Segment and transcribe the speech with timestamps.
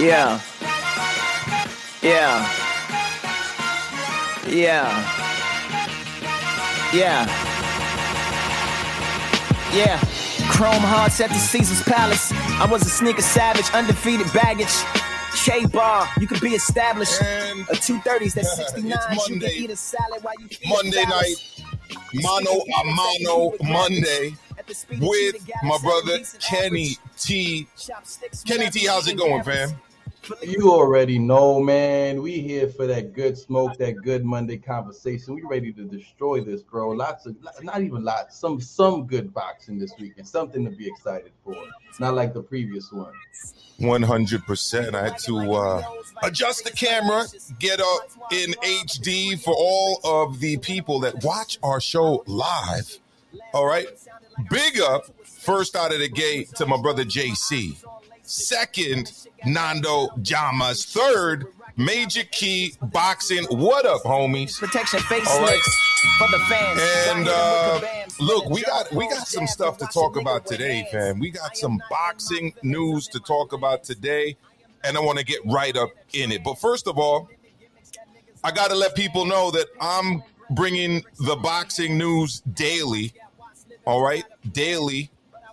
[0.00, 0.40] Yeah.
[2.02, 2.50] Yeah.
[4.48, 4.88] Yeah.
[6.94, 7.26] Yeah.
[9.74, 10.00] Yeah.
[10.50, 12.32] Chrome hearts at the Caesar's Palace.
[12.32, 14.72] I was a sneaker savage, undefeated baggage.
[15.44, 17.20] K bar, you could be established.
[17.22, 18.84] And A 230s, that's It's 69.
[19.28, 21.34] You can eat a salad while you Monday night,
[22.14, 26.96] Mano a Mano Monday At the speed of with my brother Kenny.
[27.18, 27.66] T.
[28.46, 29.70] Kenny T, how's it going, fam?
[30.42, 32.22] You already know, man.
[32.22, 35.34] We here for that good smoke, that good Monday conversation.
[35.34, 36.90] We ready to destroy this, bro.
[36.90, 40.28] Lots of, not even lots, some some good boxing this weekend.
[40.28, 41.56] Something to be excited for.
[41.88, 43.12] It's Not like the previous one.
[43.80, 44.94] 100%.
[44.94, 45.82] I had to uh,
[46.22, 47.24] adjust the camera,
[47.58, 52.98] get up in HD for all of the people that watch our show live.
[53.54, 53.86] All right.
[54.50, 57.82] Big up, first out of the gate, to my brother JC.
[58.30, 59.10] Second,
[59.44, 60.86] Nando Jamas.
[60.86, 63.44] Third, Major Key Boxing.
[63.46, 64.56] What up, homies?
[64.56, 65.60] Protection face All right.
[66.16, 66.80] for the fans.
[67.08, 67.80] And uh,
[68.20, 71.18] look, we got we got some stuff to talk about today, fam.
[71.18, 74.36] We got some boxing news to talk about today,
[74.84, 76.44] and I want to get right up in it.
[76.44, 77.28] But first of all,
[78.44, 83.12] I got to let people know that I'm bringing the boxing news daily.
[83.86, 85.10] All right, daily.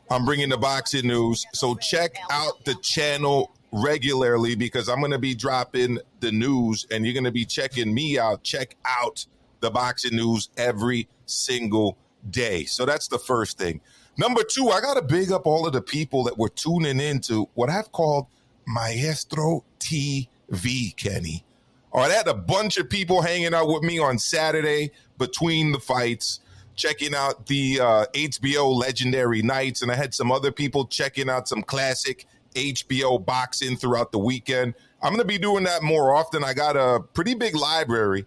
[0.10, 1.46] I'm bringing the boxing news.
[1.54, 7.06] So check out the channel regularly because I'm going to be dropping the news and
[7.06, 8.44] you're going to be checking me out.
[8.44, 9.26] Check out
[9.60, 11.98] the boxing news every single
[12.30, 12.66] day.
[12.66, 13.82] So that's the first thing.
[14.18, 17.20] Number two, I got to big up all of the people that were tuning in
[17.22, 18.28] to what I've called
[18.66, 21.44] Maestro TV, Kenny.
[21.92, 25.72] All right, I had a bunch of people hanging out with me on Saturday between
[25.72, 26.40] the fights,
[26.78, 31.50] checking out the uh, HBO Legendary Nights, and I had some other people checking out
[31.50, 34.76] some classic HBO boxing throughout the weekend.
[35.02, 36.44] I'm going to be doing that more often.
[36.44, 38.26] I got a pretty big library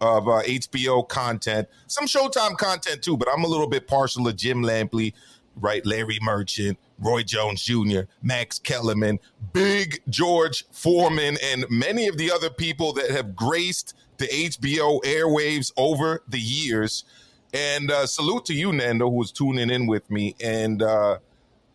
[0.00, 4.32] of uh, HBO content, some Showtime content too, but I'm a little bit partial to
[4.32, 5.14] Jim Lampley,
[5.56, 5.84] right?
[5.86, 9.20] Larry Merchant, Roy Jones Jr., Max Kellerman,
[9.52, 15.72] Big George Foreman, and many of the other people that have graced the HBO airwaves
[15.76, 17.04] over the years.
[17.52, 20.34] And uh, salute to you, Nando, who was tuning in with me.
[20.42, 21.18] And uh,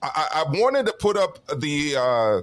[0.02, 2.42] I, I wanted to put up the uh,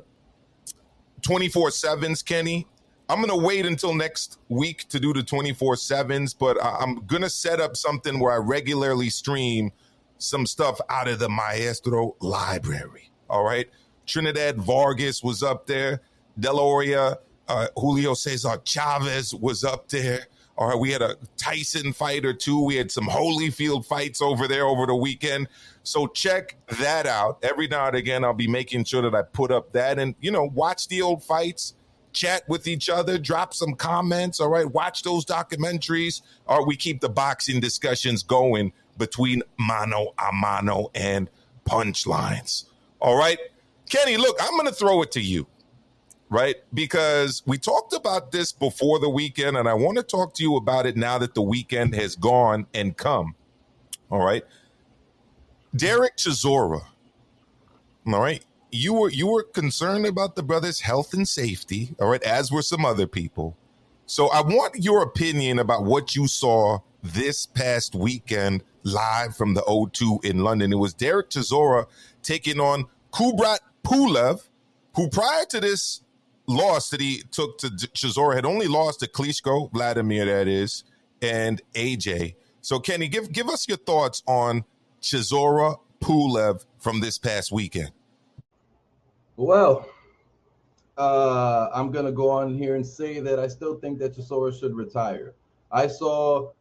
[1.22, 2.66] 24 7s, Kenny.
[3.08, 7.04] I'm going to wait until next week to do the 24 7s, but I- I'm
[7.06, 9.72] going to set up something where I regularly stream
[10.18, 13.10] some stuff out of the Maestro library.
[13.28, 13.68] All right.
[14.06, 16.00] Trinidad Vargas was up there.
[16.38, 17.18] De La Hoya,
[17.48, 20.26] uh, Julio Cesar Chavez was up there.
[20.56, 20.78] All right.
[20.78, 22.62] We had a Tyson fight or two.
[22.64, 25.48] We had some Holyfield fights over there over the weekend.
[25.82, 27.38] So check that out.
[27.42, 30.30] Every now and again, I'll be making sure that I put up that and, you
[30.30, 31.74] know, watch the old fights
[32.14, 34.40] chat with each other, drop some comments.
[34.40, 40.32] All right, watch those documentaries, or we keep the boxing discussions going between mano a
[40.32, 41.28] mano and
[41.68, 42.64] punchlines.
[43.00, 43.38] All right,
[43.90, 45.46] Kenny, look, I'm going to throw it to you,
[46.34, 46.56] right?
[46.74, 50.56] Because we talked about this before the weekend, and I want to talk to you
[50.56, 53.36] about it now that the weekend has gone and come.
[54.10, 54.44] All right,
[55.74, 56.82] Derek Chisora.
[58.06, 62.22] All right, you were you were concerned about the brother's health and safety, all right,
[62.24, 63.56] as were some other people.
[64.06, 69.62] So I want your opinion about what you saw this past weekend live from the
[69.62, 70.72] O2 in London.
[70.72, 71.86] It was Derek Chisora
[72.22, 74.46] taking on Kubrat Pulev,
[74.96, 76.03] who prior to this
[76.46, 80.84] loss that he took to Chisora had only lost to Klitschko, Vladimir that is,
[81.22, 82.36] and AJ.
[82.60, 84.64] So Kenny, give give us your thoughts on
[85.02, 87.92] Chisora Pulev from this past weekend.
[89.36, 89.88] Well,
[90.96, 94.74] uh, I'm gonna go on here and say that I still think that Chisora should
[94.74, 95.34] retire.
[95.72, 96.52] I saw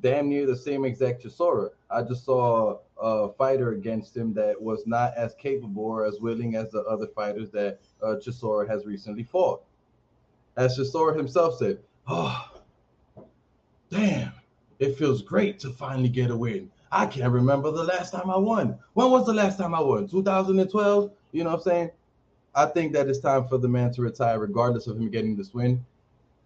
[0.00, 1.70] damn near the same exact Chisora.
[1.90, 6.54] I just saw a fighter against him that was not as capable or as willing
[6.54, 9.62] as the other fighters that uh, Chisora has recently fought.
[10.56, 12.50] As Chisora himself said, "Oh,
[13.90, 14.32] damn,
[14.78, 16.70] it feels great to finally get a win.
[16.92, 18.78] I can't remember the last time I won.
[18.94, 20.08] When was the last time I won?
[20.08, 21.10] 2012?
[21.32, 21.90] You know what I'm saying?
[22.54, 25.54] I think that it's time for the man to retire, regardless of him getting this
[25.54, 25.84] win.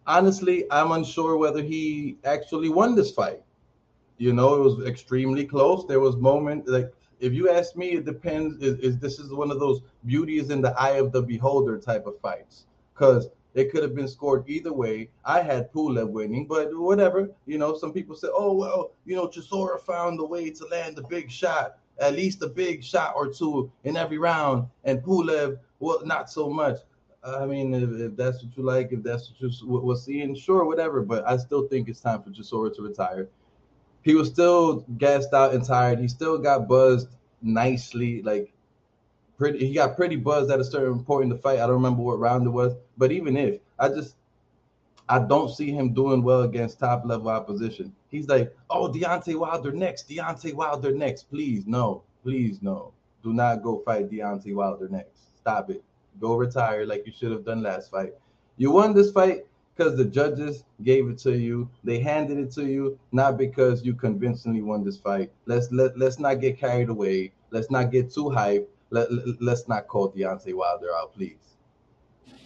[0.06, 3.42] Honestly, I'm unsure whether he actually won this fight.
[4.19, 5.87] You know, it was extremely close.
[5.87, 8.62] There was moment like if you ask me, it depends.
[8.62, 11.78] Is, is this is one of those beauty is in the eye of the beholder
[11.78, 12.66] type of fights?
[12.93, 15.11] Because it could have been scored either way.
[15.25, 17.31] I had Pulev winning, but whatever.
[17.46, 20.96] You know, some people say, "Oh well, you know, Chisora found the way to land
[20.96, 25.58] the big shot, at least a big shot or two in every round, and Pulev,
[25.78, 26.78] well, not so much."
[27.22, 30.67] I mean, if, if, that's what you like, if that's what you were seeing, sure,
[30.67, 31.00] whatever.
[31.00, 33.28] But I still think it's time for Chisora to retire.
[34.04, 35.98] He was still gassed out and tired.
[35.98, 37.08] He still got buzzed
[37.40, 38.52] nicely, like
[39.38, 39.66] pretty.
[39.66, 41.58] He got pretty buzzed at a certain point in the fight.
[41.58, 44.16] I don't remember what round it was, but even if I just,
[45.08, 47.94] I don't see him doing well against top level opposition.
[48.10, 51.30] He's like, oh, Deontay Wilder next, Deontay Wilder next.
[51.30, 52.92] Please, no, please, no.
[53.22, 55.38] Do not go fight Deontay Wilder next.
[55.38, 55.82] Stop it.
[56.20, 58.12] Go retire like you should have done last fight.
[58.58, 61.68] You won this fight because the judges gave it to you.
[61.82, 65.32] They handed it to you, not because you convincingly won this fight.
[65.46, 67.32] Let's let let's not get carried away.
[67.50, 68.66] Let's not get too hyped.
[68.90, 71.38] Let, let let's not call Deontay Wilder out, please.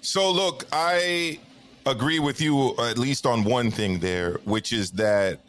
[0.01, 1.39] So look, I
[1.87, 5.41] agree with you at least on one thing there, which is that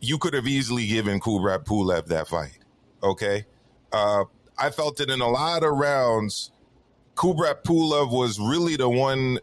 [0.00, 2.58] you could have easily given Kubrat Pulev that fight.
[3.02, 3.44] Okay.
[3.92, 4.24] Uh,
[4.58, 6.52] I felt it in a lot of rounds.
[7.16, 9.38] Kubrat Pulev was really the one,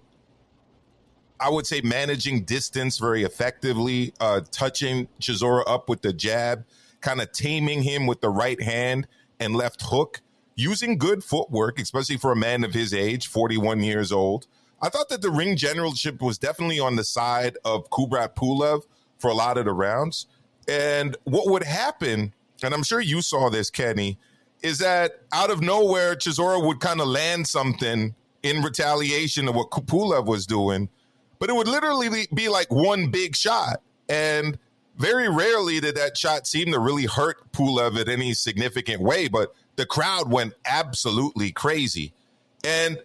[1.39, 6.65] I would say, managing distance very effectively, uh, touching Chisora up with the jab,
[7.01, 9.07] kind of taming him with the right hand
[9.39, 10.21] and left hook,
[10.55, 14.47] using good footwork, especially for a man of his age, 41 years old.
[14.81, 18.83] I thought that the ring generalship was definitely on the side of Kubrat Pulev
[19.19, 20.27] for a lot of the rounds.
[20.67, 24.17] And what would happen, and I'm sure you saw this, Kenny,
[24.61, 29.71] is that out of nowhere, Chisora would kind of land something in retaliation of what
[29.71, 30.89] Pulev was doing,
[31.39, 33.81] but it would literally be like one big shot.
[34.09, 34.57] And
[34.97, 39.53] very rarely did that shot seem to really hurt Pulev in any significant way, but
[39.75, 42.13] the crowd went absolutely crazy.
[42.63, 42.99] And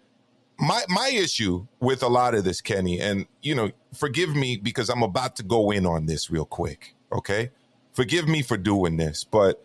[0.58, 4.88] my my issue with a lot of this, Kenny, and you know, forgive me because
[4.88, 6.94] I'm about to go in on this real quick.
[7.12, 7.50] Okay,
[7.92, 9.62] forgive me for doing this, but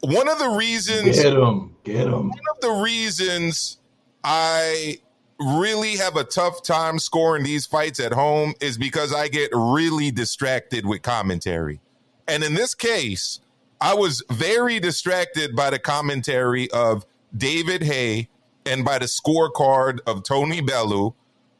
[0.00, 2.28] one of the reasons get him, get him.
[2.28, 3.78] One of the reasons
[4.22, 4.98] I
[5.38, 10.10] really have a tough time scoring these fights at home is because I get really
[10.10, 11.80] distracted with commentary.
[12.28, 13.40] And in this case,
[13.80, 17.04] I was very distracted by the commentary of
[17.36, 18.28] David Haye
[18.64, 21.14] and by the scorecard of Tony Bellew,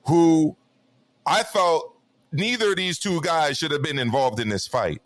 [0.07, 0.57] who
[1.27, 1.97] I felt
[2.33, 5.03] neither of these two guys should have been involved in this fight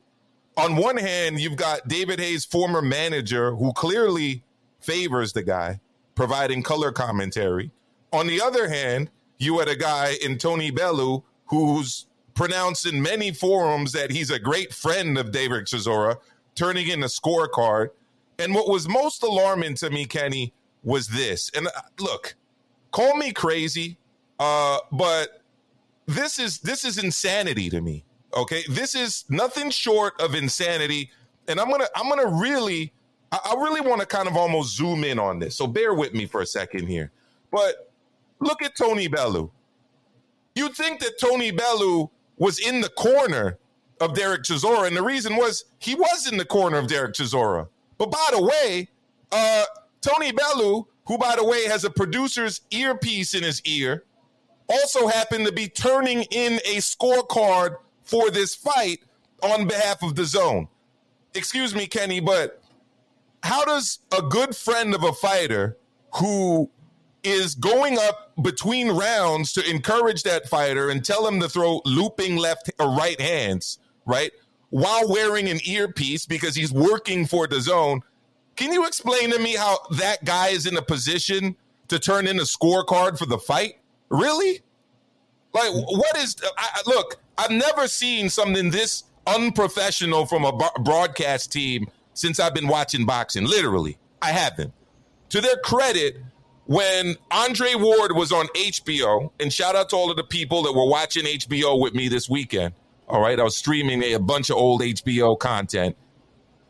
[0.59, 4.43] on one hand, you've got David Haye's former manager who clearly
[4.81, 5.81] favors the guy,
[6.15, 7.71] providing color commentary.
[8.13, 13.33] On the other hand, you had a guy in Tony Bellew who's pronounced in many
[13.33, 16.17] forums that he's a great friend of David Chisora,
[16.55, 17.91] turning in a scorecard.
[18.39, 20.53] And what was most alarming to me, Kenny,
[20.83, 21.51] was this.
[21.55, 22.37] And uh, look,
[22.93, 23.99] call me crazy,
[24.39, 25.43] uh, but
[26.07, 28.05] this is this is insanity to me.
[28.35, 31.11] Okay, this is nothing short of insanity,
[31.49, 32.93] and I'm gonna I'm gonna really
[33.33, 35.57] I, I really want to kind of almost zoom in on this.
[35.57, 37.11] So bear with me for a second here.
[37.51, 37.88] But
[38.41, 39.51] look at Tony Bellew.
[40.55, 43.59] You'd think that Tony Bellew was in the corner
[44.01, 47.69] of Derek Chisora, and the reason was he was in the corner of Derek Chisora.
[47.97, 48.89] But by the way,
[49.33, 49.65] uh,
[50.01, 54.05] Tony Bellew, who by the way has a producer's earpiece in his ear,
[54.69, 59.01] also happened to be turning in a scorecard for this fight
[59.43, 60.69] on behalf of the zone.
[61.35, 62.63] Excuse me, Kenny, but
[63.43, 65.79] how does a good friend of a fighter
[66.17, 66.71] who
[67.25, 72.37] is going up between rounds to encourage that fighter and tell him to throw looping
[72.37, 74.31] left or right hands, right?
[74.71, 78.03] While wearing an earpiece because he's working for the zone.
[78.57, 81.57] Can you explain to me how that guy is in a position
[81.89, 83.79] to turn in a scorecard for the fight?
[84.09, 84.61] Really?
[85.55, 91.89] Like, what is, I, look, I've never seen something this unprofessional from a broadcast team
[92.15, 93.45] since I've been watching boxing.
[93.45, 94.73] Literally, I haven't.
[95.31, 96.17] To their credit,
[96.69, 100.73] when Andre Ward was on HBO, and shout out to all of the people that
[100.75, 102.75] were watching HBO with me this weekend.
[103.09, 105.97] All right, I was streaming a, bunch of old HBO content.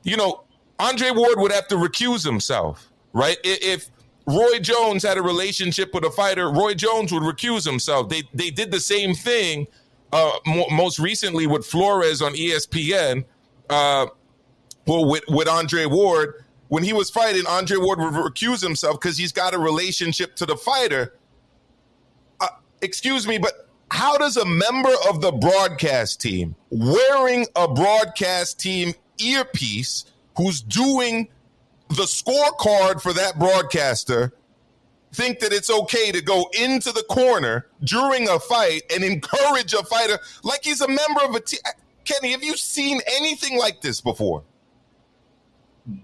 [0.04, 0.44] You know,
[0.78, 3.38] Andre Ward would have to recuse himself, right?
[3.42, 3.90] If
[4.24, 8.08] Roy Jones had a relationship with a fighter, Roy Jones would recuse himself.
[8.08, 9.66] They they did the same thing
[10.12, 13.24] uh, most recently with Flores on ESPN,
[13.68, 14.06] uh,
[14.86, 19.16] well, with, with Andre Ward, when he was fighting, Andre Ward would recuse himself because
[19.16, 21.14] he's got a relationship to the fighter.
[22.40, 22.48] Uh,
[22.82, 28.92] excuse me, but how does a member of the broadcast team wearing a broadcast team
[29.18, 30.04] earpiece
[30.36, 31.28] who's doing
[31.88, 34.34] the scorecard for that broadcaster
[35.14, 39.82] think that it's okay to go into the corner during a fight and encourage a
[39.84, 41.60] fighter like he's a member of a team.
[42.04, 44.44] Kenny, have you seen anything like this before?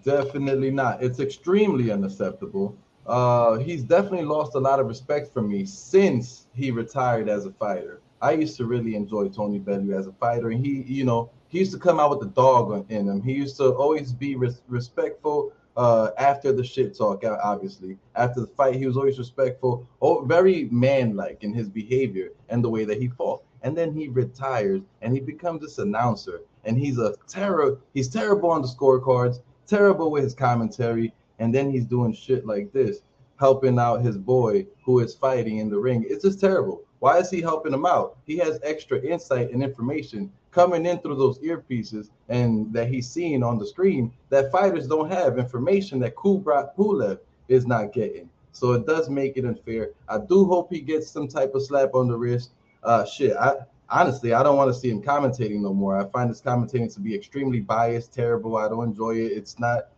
[0.03, 1.03] Definitely not.
[1.03, 2.77] It's extremely unacceptable.
[3.07, 7.51] uh, he's definitely lost a lot of respect for me since he retired as a
[7.53, 8.01] fighter.
[8.23, 11.59] I used to really enjoy Tony Bellew as a fighter, and he, you know, he
[11.59, 13.23] used to come out with the dog in him.
[13.23, 17.23] He used to always be res- respectful uh, after the shit talk.
[17.25, 22.65] Obviously, after the fight, he was always respectful, oh, very man-like in his behavior and
[22.65, 23.43] the way that he fought.
[23.63, 27.79] And then he retires and he becomes this announcer, and he's a terror.
[27.93, 32.73] He's terrible on the scorecards, terrible with his commentary, and then he's doing shit like
[32.73, 33.01] this,
[33.39, 36.05] helping out his boy who is fighting in the ring.
[36.09, 36.83] It's just terrible.
[37.01, 38.17] Why is he helping him out?
[38.25, 43.43] He has extra insight and information coming in through those earpieces and that he's seeing
[43.43, 47.19] on the screen that fighters don't have information that Kubrat Pulev
[47.49, 48.31] is not getting.
[48.53, 49.91] So it does make it unfair.
[50.09, 52.53] I do hope he gets some type of slap on the wrist.
[52.85, 53.57] Uh, shit, I
[53.89, 55.97] honestly I don't want to see him commentating no more.
[55.99, 58.57] I find his commentating to be extremely biased, terrible.
[58.57, 59.33] I don't enjoy it.
[59.33, 59.89] It's not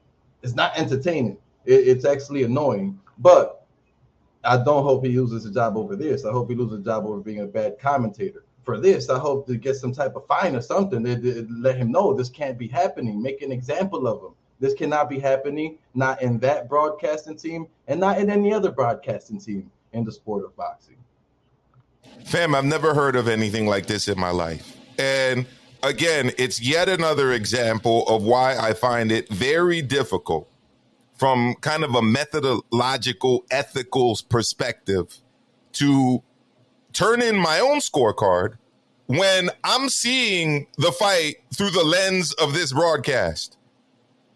[0.43, 1.39] it's not entertaining.
[1.65, 2.99] It, it's actually annoying.
[3.19, 3.67] But
[4.45, 6.25] I don't hope he loses a job over this.
[6.25, 8.45] I hope he loses a job over being a bad commentator.
[8.65, 11.93] For this, I hope to get some type of fine or something that let him
[11.93, 13.23] know this can't be happening.
[13.23, 14.35] Make an example of him.
[14.59, 19.39] This cannot be happening, not in that broadcasting team and not in any other broadcasting
[19.39, 20.97] team in the sport of boxing.
[22.25, 24.77] Fam, I've never heard of anything like this in my life.
[24.99, 25.47] And
[25.83, 30.51] again, it's yet another example of why I find it very difficult
[31.15, 35.19] from kind of a methodological, ethical perspective
[35.73, 36.23] to
[36.93, 38.57] turn in my own scorecard
[39.07, 43.57] when I'm seeing the fight through the lens of this broadcast.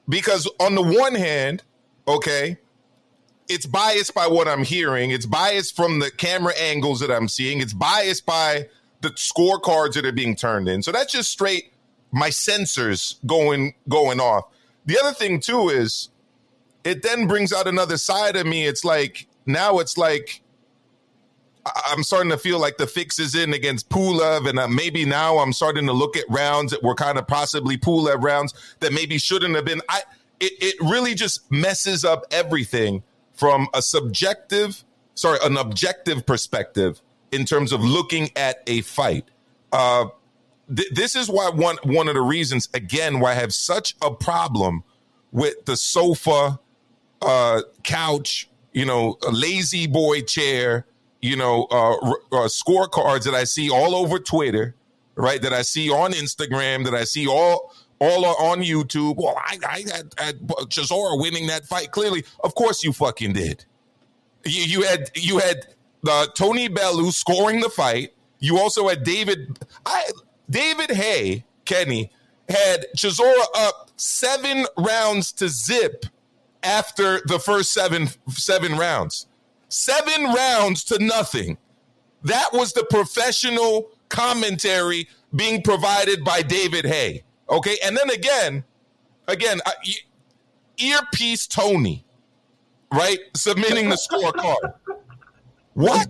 [0.09, 1.63] Because on the one hand,
[2.07, 2.59] okay,
[3.51, 7.61] it's biased by what I'm hearing, it's biased from the camera angles that I'm seeing,
[7.61, 8.69] it's biased by
[9.01, 10.83] the scorecards that are being turned in.
[10.83, 11.73] So that's just straight
[12.13, 14.45] my sensors going going off.
[14.87, 16.11] The other thing too is
[16.85, 18.67] it then brings out another side of me.
[18.67, 20.43] It's like now it's like
[21.87, 25.39] I'm starting to feel like the fix is in against Pulev, and uh, maybe now
[25.39, 29.19] I'm starting to look at rounds that were kind of possibly Pulev rounds that maybe
[29.19, 29.83] shouldn't have been.
[29.89, 30.03] I
[30.39, 33.03] it, it really just messes up everything
[33.41, 37.01] from a subjective, sorry, an objective perspective
[37.33, 39.25] in terms of looking at a fight.
[39.73, 40.09] Uh,
[40.69, 44.11] th- this is why one one of the reasons again why I have such a
[44.11, 44.85] problem
[45.33, 46.61] with the sofa
[47.23, 50.85] uh, couch, you know, a lazy boy chair,
[51.23, 54.75] you know, uh, uh, scorecards that I see all over Twitter,
[55.15, 55.41] right?
[55.41, 59.17] That I see on Instagram, that I see all all on YouTube.
[59.17, 61.91] Well, I, I had, had Chisora winning that fight.
[61.91, 63.65] Clearly, of course, you fucking did.
[64.45, 65.67] You, you had you had
[66.09, 68.15] uh, Tony Bellew scoring the fight.
[68.39, 69.59] You also had David.
[69.85, 70.11] I
[70.49, 72.11] David Haye Kenny
[72.49, 76.07] had Chisora up seven rounds to zip
[76.63, 79.27] after the first seven seven rounds.
[79.69, 81.59] Seven rounds to nothing.
[82.25, 87.23] That was the professional commentary being provided by David Haye.
[87.51, 88.65] Okay, and then again,
[89.27, 89.73] again, uh,
[90.79, 92.05] earpiece Tony,
[92.93, 94.75] right, submitting the scorecard.
[95.75, 96.09] What?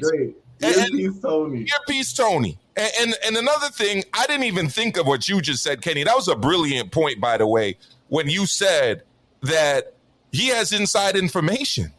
[0.62, 1.66] Earpiece Tony.
[1.68, 2.58] Earpiece Tony.
[2.76, 6.02] And, and and another thing, I didn't even think of what you just said, Kenny.
[6.02, 7.76] That was a brilliant point, by the way,
[8.08, 9.02] when you said
[9.42, 9.94] that
[10.32, 11.92] he has inside information.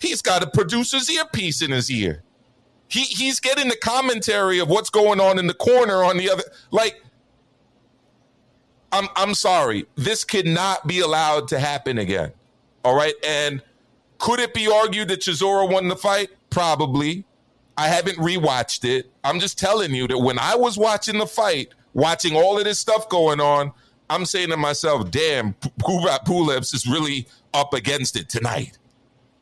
[0.00, 2.22] He's got a producer's earpiece in his ear.
[2.88, 6.42] He he's getting the commentary of what's going on in the corner on the other.
[6.70, 7.02] Like,
[8.92, 12.32] I'm I'm sorry, this cannot be allowed to happen again.
[12.84, 13.62] All right, and
[14.18, 16.30] could it be argued that Chisora won the fight?
[16.50, 17.24] Probably.
[17.76, 19.10] I haven't rewatched it.
[19.24, 22.78] I'm just telling you that when I was watching the fight, watching all of this
[22.78, 23.72] stuff going on,
[24.10, 28.76] I'm saying to myself, damn, Kubrat Pulev is really up against it tonight.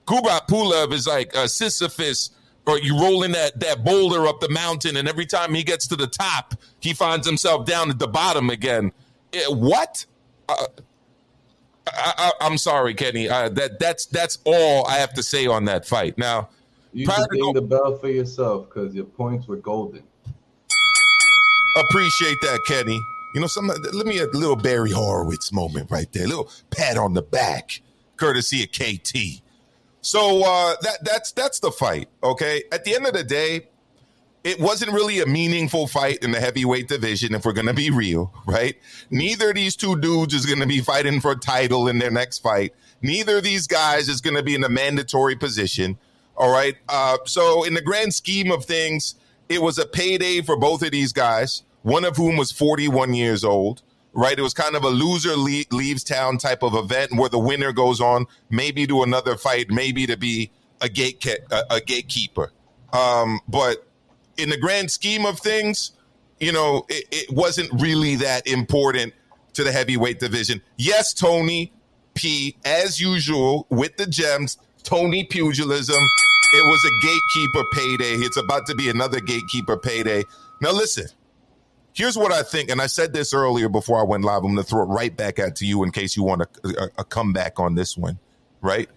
[0.06, 2.30] Kubrat Pulev is like a Sisyphus,
[2.66, 5.96] or you rolling that, that boulder up the mountain, and every time he gets to
[5.96, 8.92] the top, he finds himself down at the bottom again.
[9.32, 10.04] Eh, what?
[10.48, 10.66] Uh,
[11.86, 13.28] I, am sorry, Kenny.
[13.28, 16.18] Uh, that that's that's all I have to say on that fight.
[16.18, 16.48] Now,
[16.92, 20.02] you can ring the bell for yourself because your points were golden.
[21.76, 22.98] Appreciate that, Kenny.
[23.34, 26.96] You know, some let me a little Barry Horowitz moment right there, a little pat
[26.96, 27.80] on the back,
[28.16, 29.42] courtesy of KT.
[30.00, 32.08] So uh, that that's that's the fight.
[32.22, 33.68] Okay, at the end of the day,
[34.44, 37.34] it wasn't really a meaningful fight in the heavyweight division.
[37.34, 38.76] If we're gonna be real, right?
[39.10, 42.38] Neither of these two dudes is gonna be fighting for a title in their next
[42.38, 42.74] fight.
[43.02, 45.98] Neither of these guys is gonna be in a mandatory position.
[46.36, 46.76] All right.
[46.88, 49.16] Uh, so in the grand scheme of things,
[49.48, 53.44] it was a payday for both of these guys one of whom was 41 years
[53.44, 54.38] old, right?
[54.38, 57.72] It was kind of a loser le- leaves town type of event where the winner
[57.72, 62.52] goes on, maybe to another fight, maybe to be a gate a, a gatekeeper.
[62.92, 63.87] Um, but
[64.38, 65.92] in the grand scheme of things,
[66.40, 69.12] you know, it, it wasn't really that important
[69.54, 70.62] to the heavyweight division.
[70.76, 71.72] Yes, Tony
[72.14, 76.02] P, as usual with the gems, Tony Pugilism.
[76.54, 78.24] It was a gatekeeper payday.
[78.24, 80.24] It's about to be another gatekeeper payday.
[80.62, 81.06] Now, listen,
[81.92, 84.38] here's what I think, and I said this earlier before I went live.
[84.38, 86.48] I'm going to throw it right back at to you in case you want a,
[86.64, 88.18] a, a comeback on this one,
[88.60, 88.88] right?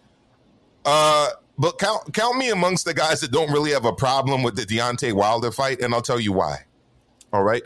[0.86, 1.30] Uh,
[1.62, 4.64] but count count me amongst the guys that don't really have a problem with the
[4.64, 6.66] Deontay Wilder fight, and I'll tell you why.
[7.32, 7.62] All right.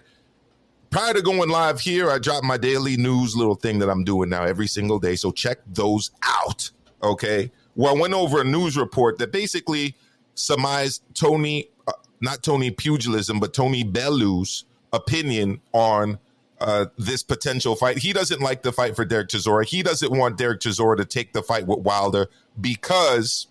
[0.90, 4.30] Prior to going live here, I dropped my daily news little thing that I'm doing
[4.30, 5.16] now every single day.
[5.16, 6.70] So check those out.
[7.04, 7.54] Okay.
[7.76, 9.96] Well, I went over a news report that basically
[10.34, 16.20] surmised Tony, uh, not Tony Pugilism, but Tony Bellew's opinion on
[16.60, 18.00] uh, this potential fight.
[18.00, 19.66] He doesn't like the fight for Derek Chisora.
[19.66, 22.28] He doesn't want Derek Chisora to take the fight with Wilder
[22.60, 23.48] because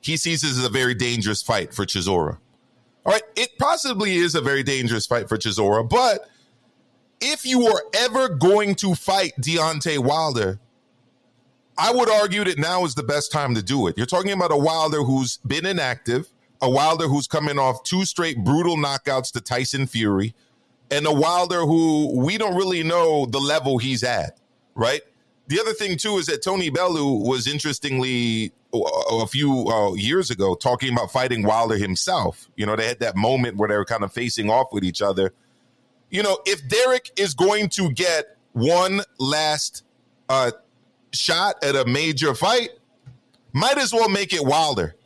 [0.00, 2.38] he sees this as a very dangerous fight for Chisora.
[3.04, 6.28] All right, it possibly is a very dangerous fight for Chisora, but
[7.20, 10.60] if you are ever going to fight Deontay Wilder,
[11.76, 13.96] I would argue that now is the best time to do it.
[13.96, 16.28] You're talking about a Wilder who's been inactive,
[16.60, 20.34] a Wilder who's coming off two straight brutal knockouts to Tyson Fury,
[20.90, 24.38] and a Wilder who we don't really know the level he's at,
[24.74, 25.02] right?
[25.48, 30.54] The other thing too is that Tony Bellew was interestingly a few uh, years ago
[30.54, 32.48] talking about fighting Wilder himself.
[32.56, 35.00] You know, they had that moment where they were kind of facing off with each
[35.00, 35.32] other.
[36.10, 39.84] You know, if Derek is going to get one last
[40.28, 40.50] uh,
[41.12, 42.70] shot at a major fight,
[43.54, 44.96] might as well make it Wilder.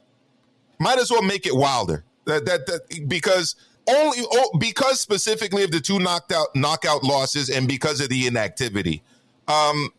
[0.81, 2.05] Might as well make it Wilder.
[2.25, 3.55] That that, that because
[3.89, 8.27] only oh, because specifically of the two knocked out knockout losses and because of the
[8.27, 9.03] inactivity.
[9.47, 9.91] Um,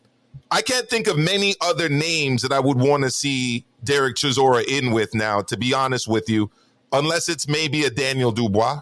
[0.50, 4.64] I can't think of many other names that I would want to see Derek Chisora
[4.64, 6.50] in with now, to be honest with you,
[6.92, 8.80] unless it's maybe a Daniel Dubois,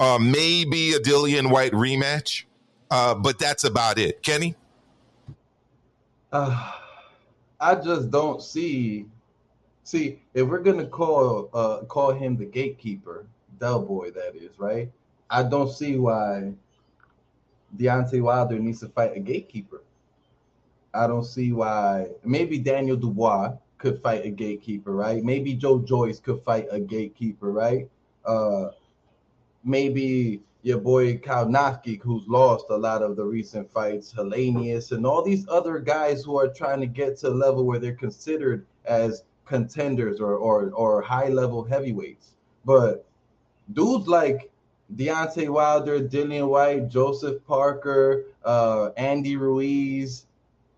[0.00, 2.44] uh, maybe a Dillian Whyte rematch.
[2.90, 4.22] Uh, but that's about it.
[4.22, 4.54] Kenny?
[6.32, 6.72] Uh,
[7.60, 9.06] I just don't see.
[9.82, 13.26] See, if we're gonna call uh, call him the gatekeeper,
[13.58, 14.90] Del Boy, that is right.
[15.30, 16.52] I don't see why
[17.76, 19.82] Deontay Wilder needs to fight a gatekeeper.
[20.96, 22.08] I don't see why.
[22.24, 25.22] Maybe Daniel Dubois could fight a gatekeeper, right?
[25.22, 27.88] Maybe Joe Joyce could fight a gatekeeper, right?
[28.24, 28.70] Uh,
[29.64, 35.22] maybe your boy Kownacki, who's lost a lot of the recent fights, Helenius, and all
[35.22, 39.22] these other guys who are trying to get to a level where they're considered as
[39.44, 42.32] contenders or or, or high level heavyweights.
[42.64, 43.06] But
[43.72, 44.50] dudes like
[44.94, 50.25] Deontay Wilder, Dillian Whyte, Joseph Parker, uh, Andy Ruiz,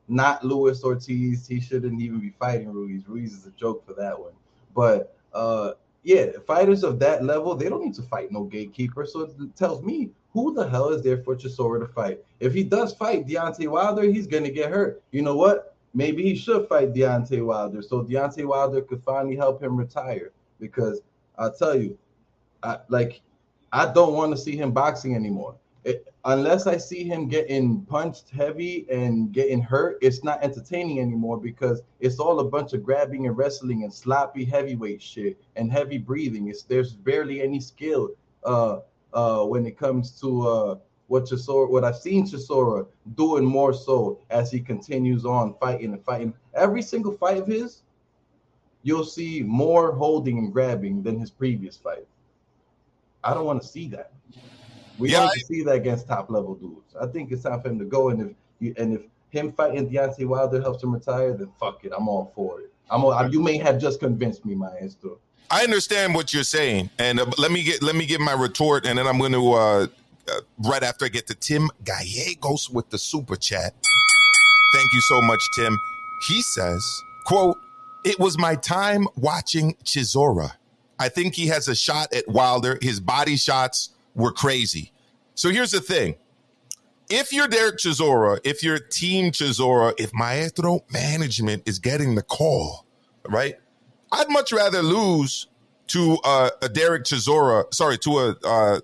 [0.08, 1.46] not Luis Ortiz.
[1.46, 3.06] He shouldn't even be fighting Ruiz.
[3.06, 4.32] Ruiz is a joke for that one.
[4.74, 9.04] But uh, yeah, fighters of that level, they don't need to fight no gatekeeper.
[9.04, 12.20] So it tells me who the hell is there for Chisora to fight?
[12.40, 15.02] If he does fight Deontay Wilder, he's gonna get hurt.
[15.10, 15.74] You know what?
[15.94, 20.32] Maybe he should fight Deontay Wilder so Deontay Wilder could finally help him retire.
[20.60, 21.00] Because
[21.38, 21.96] I'll tell you,
[22.62, 23.20] I, like
[23.72, 25.54] I don't want to see him boxing anymore
[25.88, 31.40] it, unless I see him getting punched heavy and getting hurt, it's not entertaining anymore
[31.40, 35.96] because it's all a bunch of grabbing and wrestling and sloppy heavyweight shit and heavy
[35.96, 36.48] breathing.
[36.48, 38.10] It's there's barely any skill
[38.44, 38.80] uh
[39.14, 44.20] uh when it comes to uh what Chisora, what I've seen Chisora doing more so
[44.28, 46.34] as he continues on fighting and fighting.
[46.52, 47.82] Every single fight of his,
[48.82, 52.06] you'll see more holding and grabbing than his previous fight.
[53.24, 54.12] I don't want to see that.
[54.98, 56.94] We yeah, to see that against top level dudes.
[57.00, 58.08] I think it's time for him to go.
[58.08, 61.92] And if you, and if him fighting Deontay Wilder helps him retire, then fuck it,
[61.96, 62.72] I'm all for it.
[62.90, 65.18] I'm all, you may have just convinced me, maestro.
[65.50, 68.84] I understand what you're saying, and uh, let me get let me get my retort,
[68.84, 69.86] and then I'm going to uh,
[70.28, 73.74] uh, right after I get to Tim Gallegos with the super chat.
[74.74, 75.78] Thank you so much, Tim.
[76.28, 76.84] He says,
[77.24, 77.56] "quote
[78.04, 80.52] It was my time watching Chisora.
[80.98, 82.78] I think he has a shot at Wilder.
[82.82, 84.92] His body shots." Were crazy.
[85.34, 86.16] So here's the thing.
[87.10, 92.84] If you're Derek Chisora, if you're Team Chisora, if Maestro Management is getting the call,
[93.28, 93.54] right?
[94.12, 95.46] I'd much rather lose
[95.88, 98.80] to uh, a Derek Chisora, sorry, to a, uh,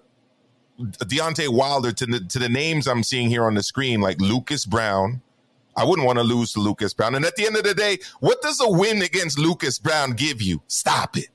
[0.79, 4.21] a Deontay Wilder to the, to the names I'm seeing here on the screen, like
[4.21, 5.21] Lucas Browne.
[5.77, 7.17] I wouldn't want to lose to Lucas Browne.
[7.17, 10.41] And at the end of the day, what does a win against Lucas Browne give
[10.41, 10.63] you?
[10.69, 11.29] Stop it.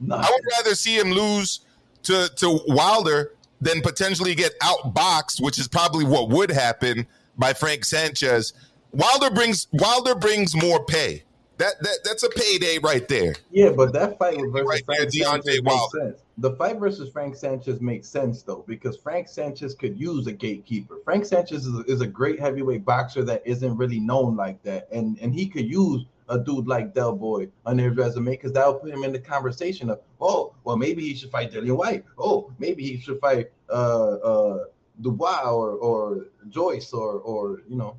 [0.00, 0.26] Nice.
[0.26, 1.60] I would rather see him lose
[2.04, 7.06] to, to Wilder than potentially get outboxed, which is probably what would happen
[7.38, 8.52] by Frank Sanchez.
[8.92, 11.22] Wilder brings Wilder brings more pay.
[11.58, 13.34] That, that that's a payday right there.
[13.50, 16.22] Yeah, but that fight with versus right Frank there, Sanchez makes sense.
[16.38, 20.96] The fight versus Frank Sanchez makes sense though because Frank Sanchez could use a gatekeeper.
[21.04, 24.88] Frank Sanchez is a, is a great heavyweight boxer that isn't really known like that,
[24.90, 28.74] and and he could use a dude like Del Boy on his resume because that'll
[28.74, 32.04] put him in the conversation of oh well maybe he should fight Dillian Whyte.
[32.18, 34.64] Oh maybe he should fight uh uh
[35.00, 37.96] Dubois or or Joyce or or you know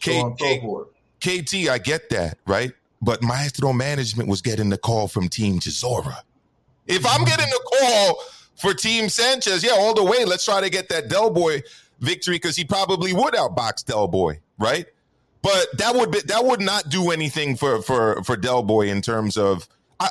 [0.00, 0.60] K- so K-
[1.20, 2.72] KT, I get that, right?
[3.00, 6.16] But Maestro Management was getting the call from Team Chisora.
[6.86, 8.22] If I'm getting the call
[8.56, 11.62] for Team Sanchez, yeah, all the way, let's try to get that Del Boy
[12.00, 14.86] victory because he probably would outbox Del Boy, right?
[15.44, 19.02] But that would be, that would not do anything for for for Del Boy in
[19.02, 19.68] terms of
[20.00, 20.08] I,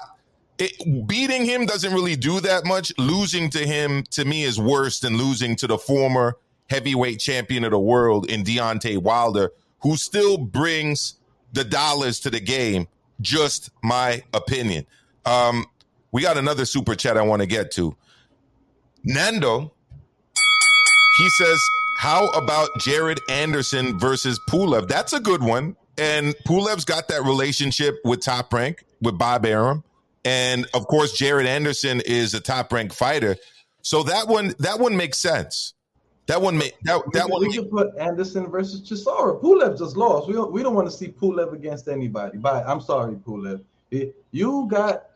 [0.60, 2.94] it, beating him doesn't really do that much.
[3.00, 6.38] Losing to him to me is worse than losing to the former
[6.70, 11.16] heavyweight champion of the world in Deontay Wilder, who still brings
[11.52, 12.88] the dollars to the game.
[13.20, 14.86] Just my opinion.
[15.26, 15.66] Um,
[16.12, 17.96] we got another super chat I want to get to.
[19.04, 19.74] Nando,
[21.18, 21.60] he says,
[21.98, 24.88] How about Jared Anderson versus Pulev?
[24.88, 25.76] That's a good one.
[25.98, 29.84] And Pulev's got that relationship with Top Rank, with Bob Arum.
[30.26, 33.36] And of course, Jared Anderson is a top ranked fighter.
[33.82, 35.74] So that one, that one makes sense.
[36.28, 37.42] That one made that, that we, one.
[37.42, 39.42] We could put Anderson versus Chisora.
[39.42, 40.28] Pulev just lost.
[40.28, 42.38] We don't we don't want to see Pulev against anybody.
[42.38, 43.62] But I'm sorry, Pulev.
[44.32, 45.08] You got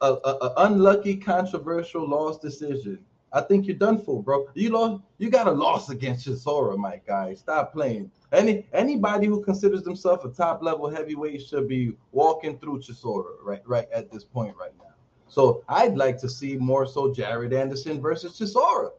[0.00, 2.98] a, a, a, unlucky, controversial loss decision.
[3.36, 4.48] I think you're done for, bro.
[4.54, 5.02] You lost.
[5.18, 7.34] You got a loss against Chisora, my guy.
[7.34, 8.10] Stop playing.
[8.32, 13.60] Any anybody who considers themselves a top level heavyweight should be walking through Chisora right
[13.66, 14.94] right at this point right now.
[15.28, 18.92] So I'd like to see more so Jared Anderson versus Chisora.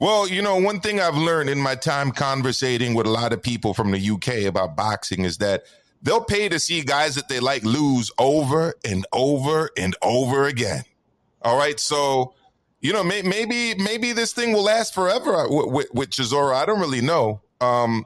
[0.00, 3.40] Well, you know, one thing I've learned in my time conversating with a lot of
[3.40, 5.62] people from the UK about boxing is that
[6.02, 10.82] they'll pay to see guys that they like lose over and over and over again.
[11.42, 11.78] All right.
[11.78, 12.34] So,
[12.82, 16.54] you know, may, maybe maybe this thing will last forever with, with, with Chisora.
[16.54, 17.40] I don't really know.
[17.60, 18.04] Um,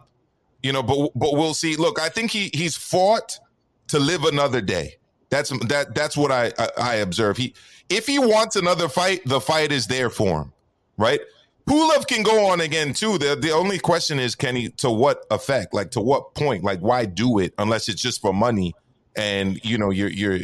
[0.63, 1.77] you know, but but we'll see.
[1.77, 3.39] Look, I think he he's fought
[3.89, 4.97] to live another day.
[5.31, 7.39] That's that that's what I I, I observe.
[7.39, 7.55] He
[7.89, 10.53] if he wants another fight, the fight is there for him,
[10.99, 11.21] right?
[11.67, 13.17] Pulev can go on again too.
[13.17, 15.73] The the only question is, can he to what effect?
[15.73, 16.65] Like to what point?
[16.65, 18.75] Like why do it unless it's just for money
[19.17, 20.41] and you know you're you're,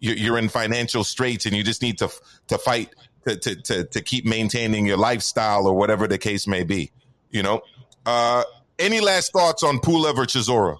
[0.00, 2.10] you're in financial straits and you just need to
[2.48, 2.92] to fight
[3.26, 6.90] to, to to to keep maintaining your lifestyle or whatever the case may be.
[7.30, 7.62] You know.
[8.04, 8.44] Uh,
[8.78, 10.78] any last thoughts on Pulev or Chisora?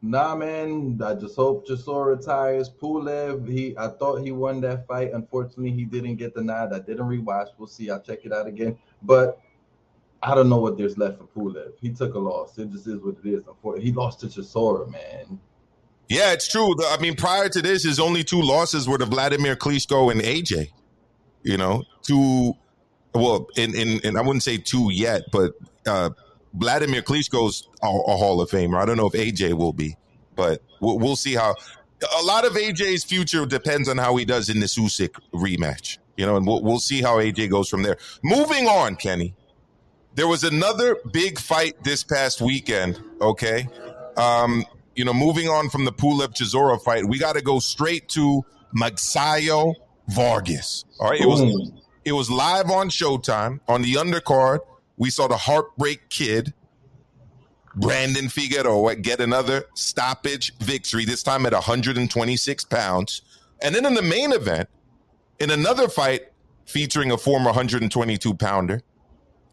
[0.00, 1.00] Nah, man.
[1.04, 2.68] I just hope Chisora retires.
[2.68, 5.12] Pulev, he I thought he won that fight.
[5.12, 6.72] Unfortunately, he didn't get the nod.
[6.72, 7.48] I didn't rewatch.
[7.56, 7.88] We'll see.
[7.88, 8.76] I'll check it out again.
[9.02, 9.38] But
[10.22, 11.72] I don't know what there's left for Pulev.
[11.80, 12.58] He took a loss.
[12.58, 13.44] It just is what it is.
[13.82, 15.38] He lost to Chisora, man.
[16.12, 16.74] Yeah, it's true.
[16.84, 20.68] I mean, prior to this, his only two losses were to Vladimir Klitschko and AJ.
[21.42, 22.52] You know, two.
[23.14, 25.52] Well, in in, in I wouldn't say two yet, but
[25.86, 26.10] uh,
[26.52, 28.80] Vladimir Klitschko's a, a Hall of Famer.
[28.80, 29.96] I don't know if AJ will be,
[30.36, 31.54] but we'll, we'll, see how.
[32.20, 36.26] A lot of AJ's future depends on how he does in this Usyk rematch, you
[36.26, 37.96] know, and we'll, we'll see how AJ goes from there.
[38.22, 39.34] Moving on, Kenny.
[40.14, 43.00] There was another big fight this past weekend.
[43.20, 43.66] Okay,
[44.16, 48.08] um, you know, moving on from the Pulev Chisora fight, we got to go straight
[48.10, 48.44] to
[48.76, 49.74] Magsayo
[50.08, 50.84] Vargas.
[51.00, 51.72] All right, it was
[52.04, 54.60] it was live on Showtime on the undercard
[54.96, 56.54] we saw the Heartbreak Kid,
[57.74, 63.22] Brandon Figueroa, get another stoppage victory, this time at 126 pounds.
[63.62, 64.68] And then in the main event,
[65.38, 66.32] in another fight
[66.66, 68.82] featuring a former 122 pounder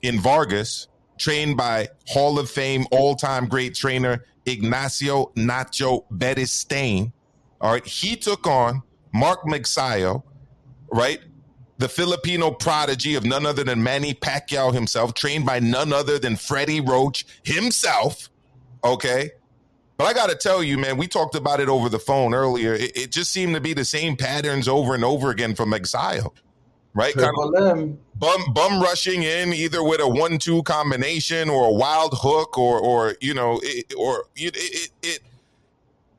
[0.02, 7.12] in Vargas, trained by Hall of Fame all time great trainer Ignacio Nacho Beristain.
[7.62, 8.83] All right, he took on
[9.13, 10.23] Mark Magsayo,
[10.91, 11.19] right?
[11.79, 16.35] the Filipino prodigy of none other than Manny Pacquiao himself, trained by none other than
[16.35, 18.29] Freddie Roach himself.
[18.83, 19.31] Okay.
[19.97, 22.73] But I got to tell you, man, we talked about it over the phone earlier.
[22.73, 26.33] It, it, just seemed to be the same patterns over and over again from Exile,
[26.93, 27.13] right?
[27.13, 32.58] Kind of bum, bum rushing in either with a one-two combination or a wild hook
[32.58, 35.19] or, or you know, it, or it, it, it,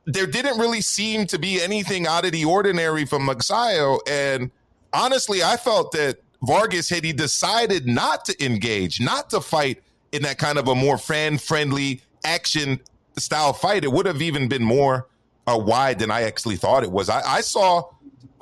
[0.05, 3.99] there didn't really seem to be anything out of the ordinary from Magsayo.
[4.07, 4.51] And
[4.93, 9.81] honestly, I felt that Vargas, had he decided not to engage, not to fight
[10.11, 12.79] in that kind of a more fan friendly action
[13.17, 15.07] style fight, it would have even been more
[15.47, 17.09] uh, wide than I actually thought it was.
[17.09, 17.83] I, I saw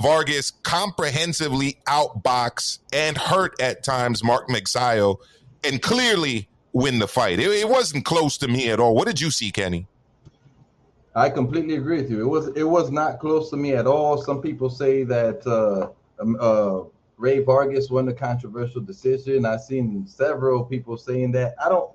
[0.01, 5.17] Vargas comprehensively outbox and hurt at times Mark Magsayo
[5.63, 7.39] and clearly win the fight.
[7.39, 8.95] It, it, wasn't close to me at all.
[8.95, 9.87] What did you see, Kenny?
[11.15, 12.21] I completely agree with you.
[12.21, 14.21] It was it was not close to me at all.
[14.21, 15.89] Some people say that uh,
[16.21, 16.81] um, uh,
[17.17, 19.45] Rey Vargas won the controversial decision.
[19.45, 21.55] I've seen several people saying that.
[21.63, 21.91] I don't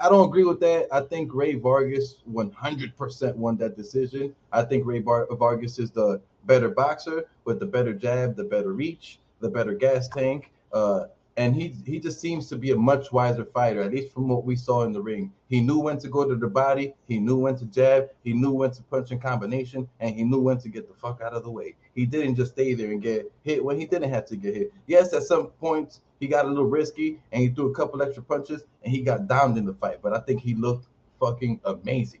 [0.00, 0.88] I don't agree with that.
[0.92, 4.34] I think Rey Vargas 100% won that decision.
[4.52, 8.72] I think Ray Bar- Vargas is the better boxer with the better jab, the better
[8.72, 10.50] reach, the better gas tank.
[10.72, 11.04] Uh,
[11.36, 14.44] and he he just seems to be a much wiser fighter, at least from what
[14.44, 15.30] we saw in the ring.
[15.48, 18.52] He knew when to go to the body, he knew when to jab, he knew
[18.52, 21.44] when to punch in combination, and he knew when to get the fuck out of
[21.44, 21.74] the way.
[21.94, 24.72] He didn't just stay there and get hit when he didn't have to get hit.
[24.86, 28.22] Yes, at some points he got a little risky and he threw a couple extra
[28.22, 30.86] punches and he got downed in the fight, but I think he looked
[31.20, 32.20] fucking amazing.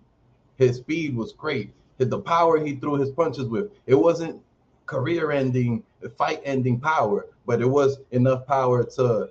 [0.56, 1.72] His speed was great.
[1.98, 4.42] The power he threw his punches with, it wasn't
[4.86, 5.82] career ending,
[6.16, 9.30] fight ending power, but it was enough power to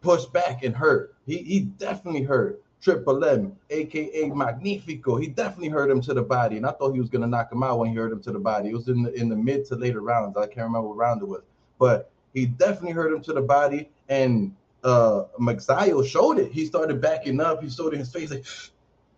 [0.00, 1.14] push back and hurt.
[1.26, 5.16] He, he definitely hurt Triple M, aka Magnifico.
[5.16, 7.62] He definitely hurt him to the body, and I thought he was gonna knock him
[7.62, 8.70] out when he hurt him to the body.
[8.70, 10.36] It was in the in the mid to later rounds.
[10.36, 11.42] I can't remember what round it was,
[11.78, 13.88] but he definitely hurt him to the body.
[14.08, 16.50] And uh Magsayo showed it.
[16.50, 17.62] He started backing up.
[17.62, 18.44] He showed in his face like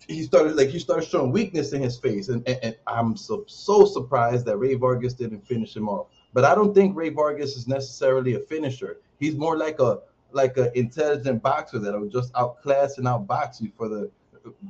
[0.08, 3.44] he started like he started showing weakness in his face, and, and, and, I'm so
[3.46, 6.08] so surprised that Rey Vargas didn't finish him off.
[6.32, 8.98] But I don't think Rey Vargas is necessarily a finisher.
[9.18, 10.00] He's more like a
[10.32, 14.10] like an intelligent boxer that will just outclass and outbox you for the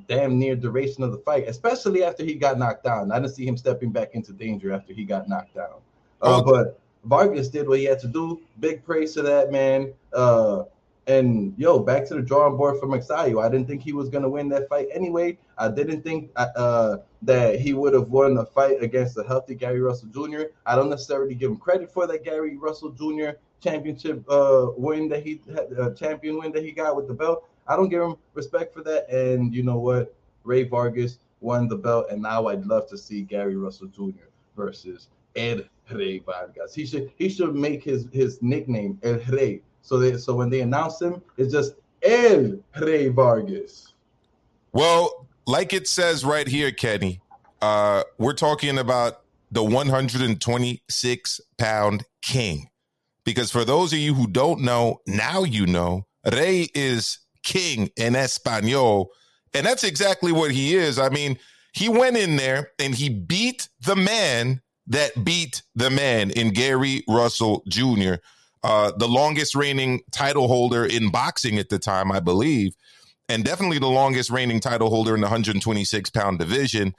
[0.08, 3.10] damn near duration of the fight, especially after he got knocked down.
[3.10, 5.80] I didn't see him stepping back into danger after he got knocked down.
[6.22, 8.40] Uh, but Vargas did what he had to do.
[8.60, 9.92] Big praise to that man.
[10.12, 10.64] Uh,
[11.06, 13.44] and yo, back to the drawing board for Magsayo.
[13.44, 15.38] I didn't think he was gonna win that fight anyway.
[15.58, 19.54] I didn't think uh, uh that he would have won the fight against a healthy
[19.54, 20.44] Gary Russell Jr.
[20.66, 23.38] I don't necessarily give him credit for that Gary Russell Jr.
[23.62, 27.48] championship uh win that he had, uh, champion win that he got with the belt.
[27.66, 29.08] I don't give him respect for that.
[29.10, 30.14] And you know what?
[30.44, 34.28] Rey Vargas won the belt, and now I'd love to see Gary Russell Jr.
[34.56, 36.74] versus Ed Rey Vargas.
[36.74, 40.62] He should he should make his his nickname El Rey so they so when they
[40.62, 43.92] announce him, it's just El Rey Vargas.
[44.72, 47.20] Well, like it says right here, Kenny,
[47.60, 49.20] uh, we're talking about
[49.52, 52.70] the 126 pound king.
[53.24, 58.16] Because for those of you who don't know, now you know, Rey is king in
[58.16, 59.10] Espanol.
[59.52, 60.98] And that's exactly what he is.
[60.98, 61.38] I mean,
[61.72, 67.04] he went in there and he beat the man that beat the man in Gary
[67.06, 68.16] Russell Jr
[68.64, 72.74] uh, the longest reigning title holder in boxing at the time, I believe,
[73.28, 76.94] and definitely the longest reigning title holder in the 126 pound division.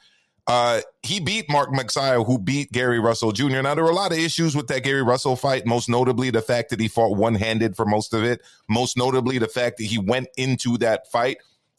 [0.45, 3.63] Uh, he beat Mark Magsayo, who beat Gary Russell Jr.
[3.63, 6.43] Now, there were a lot of issues with that Gary Russell fight, most notably the
[6.43, 9.85] fact that he fought one handed for most of it, most notably the fact that
[9.85, 11.37] he went into that fight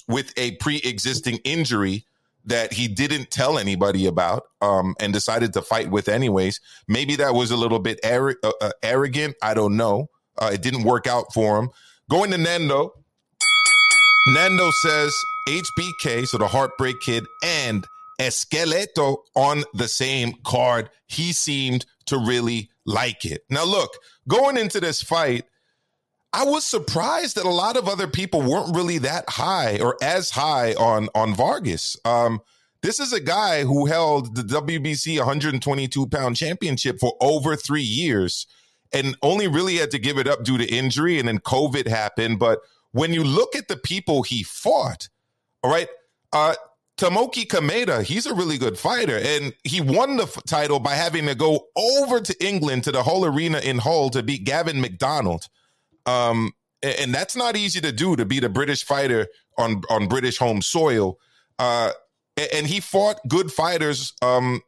[0.09, 2.05] with a pre existing injury
[2.47, 6.61] that he didn't tell anybody about um, and decided to fight with anyways.
[6.89, 9.37] Maybe that was a little bit uh, uh, arrogant.
[9.43, 10.09] I don't know.
[10.39, 11.71] Uh, it didn't work out for him.
[12.09, 12.93] Going to Nando.
[14.29, 15.15] Nando says
[15.49, 17.85] HBK, so the Heartbreak Kid, and
[18.21, 20.91] Esqueleto on the same card.
[21.07, 23.43] He seemed to really like it.
[23.51, 23.91] Now, look,
[24.29, 25.45] going into this fight,
[26.37, 30.29] I was surprised that a lot of other people weren't really that high or as
[30.29, 31.97] high on on Vargas.
[32.05, 32.43] Um,
[32.83, 38.47] this is a guy who held the WBC 122 pound championship for over three years
[38.93, 42.39] and only really had to give it up due to injury and then COVID happened.
[42.39, 42.61] But
[42.93, 45.09] when you look at the people he fought,
[45.63, 45.89] all right,
[46.35, 46.55] uh,
[46.99, 51.27] Tomoki Kameda, he's a really good fighter, and he won the f- title by having
[51.27, 55.47] to go over to England to the Hull Arena in Hull to beat Gavin McDonnell.
[56.07, 59.27] Um, and that's not easy to do to beat a British fighter
[59.59, 61.19] on on British home soil.
[61.59, 61.93] Uh,
[62.53, 64.63] and he fought good fighters um,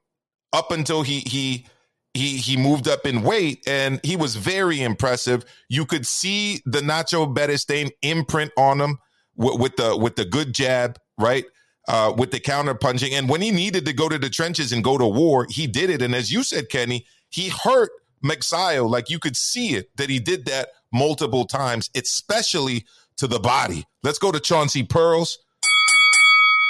[0.52, 1.66] up until he he
[2.14, 5.44] he he moved up in weight, and he was very impressive.
[5.68, 8.98] You could see the Nacho Beristain imprint on him
[9.36, 11.44] with, with the with the good jab, right?
[11.86, 14.84] Uh, with the counter punching, and when he needed to go to the trenches and
[14.84, 16.02] go to war, he did it.
[16.02, 17.90] And as you said, Kenny, he hurt
[18.22, 18.88] Magsayo.
[18.90, 22.84] Like you could see it that he did that multiple times, especially
[23.16, 23.84] to the body.
[24.02, 25.38] Let's go to Chauncey Pearls.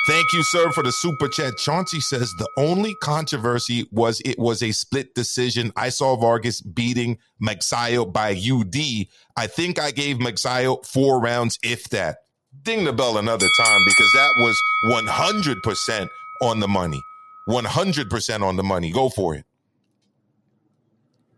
[0.07, 1.59] Thank you, sir, for the super chat.
[1.59, 5.71] Chauncey says the only controversy was it was a split decision.
[5.77, 9.07] I saw Vargas beating Magsayo by UD.
[9.37, 12.21] I think I gave Magsayo four rounds, if that.
[12.63, 16.09] Ding the bell another time because that was 100%
[16.41, 17.03] on the money.
[17.51, 18.91] 100% on the money.
[18.91, 19.45] Go for it.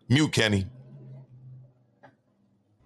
[0.08, 0.66] Mute Kenny.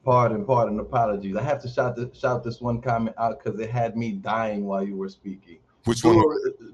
[0.05, 1.35] Pardon, pardon, apologies.
[1.35, 4.67] I have to shout this, shout this one comment out because it had me dying
[4.67, 5.59] while you were speaking.
[5.85, 6.23] Which one?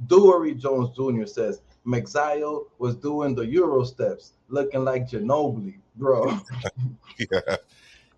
[0.06, 1.26] Dory Jones Jr.
[1.26, 6.40] says Magsayo was doing the Euro steps, looking like Ginobili, bro.
[7.18, 7.56] yeah.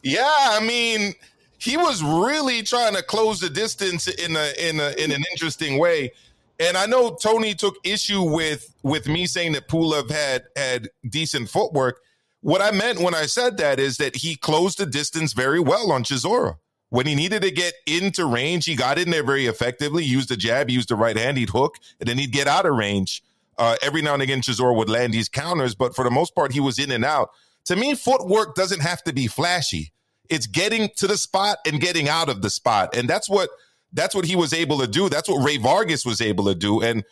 [0.02, 1.14] yeah, I mean,
[1.58, 5.78] he was really trying to close the distance in a in a in an interesting
[5.78, 6.12] way.
[6.58, 11.48] And I know Tony took issue with with me saying that Pulev had had decent
[11.48, 12.00] footwork.
[12.42, 15.92] What I meant when I said that is that he closed the distance very well
[15.92, 16.56] on Chisora.
[16.90, 20.04] When he needed to get into range, he got in there very effectively.
[20.04, 22.74] Used the jab, used the right hand, he'd hook, and then he'd get out of
[22.74, 23.22] range.
[23.56, 26.52] Uh, every now and again, Chisora would land these counters, but for the most part,
[26.52, 27.30] he was in and out.
[27.66, 29.92] To me, footwork doesn't have to be flashy.
[30.28, 33.50] It's getting to the spot and getting out of the spot, and that's what
[33.92, 35.08] that's what he was able to do.
[35.08, 36.82] That's what Rey Vargas was able to do.
[36.82, 37.04] And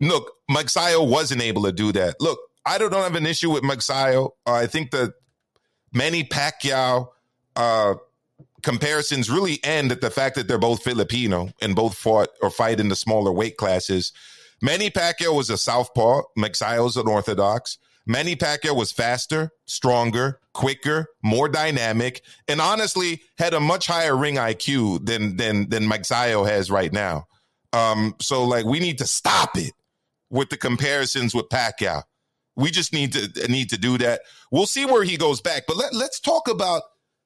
[0.00, 2.16] look, Magsayo wasn't able to do that.
[2.20, 4.30] Look, I don't, have an issue with Magsayo.
[4.46, 5.14] Uh, I think that
[5.92, 7.08] Manny Pacquiao
[7.56, 7.94] uh,
[8.62, 12.80] comparisons really end at the fact that they're both Filipino and both fought or fight
[12.80, 14.12] in the smaller weight classes.
[14.62, 16.22] Manny Pacquiao was a southpaw.
[16.38, 17.78] Magsayo's an orthodox.
[18.06, 24.36] Manny Pacquiao was faster, stronger, quicker, more dynamic, and honestly had a much higher ring
[24.36, 27.26] IQ than than than Magsayo has right now.
[27.72, 29.72] Um, so like we need to stop it
[30.30, 32.02] with the comparisons with Pacquiao.
[32.56, 34.22] We just need to need to do that.
[34.50, 36.82] We'll see where he goes back, but let, let's talk about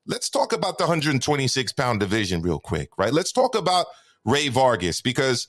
[0.06, 3.12] let's talk about the 126 pound division real quick, right?
[3.12, 3.86] Let's talk about
[4.24, 5.48] Rey Vargas because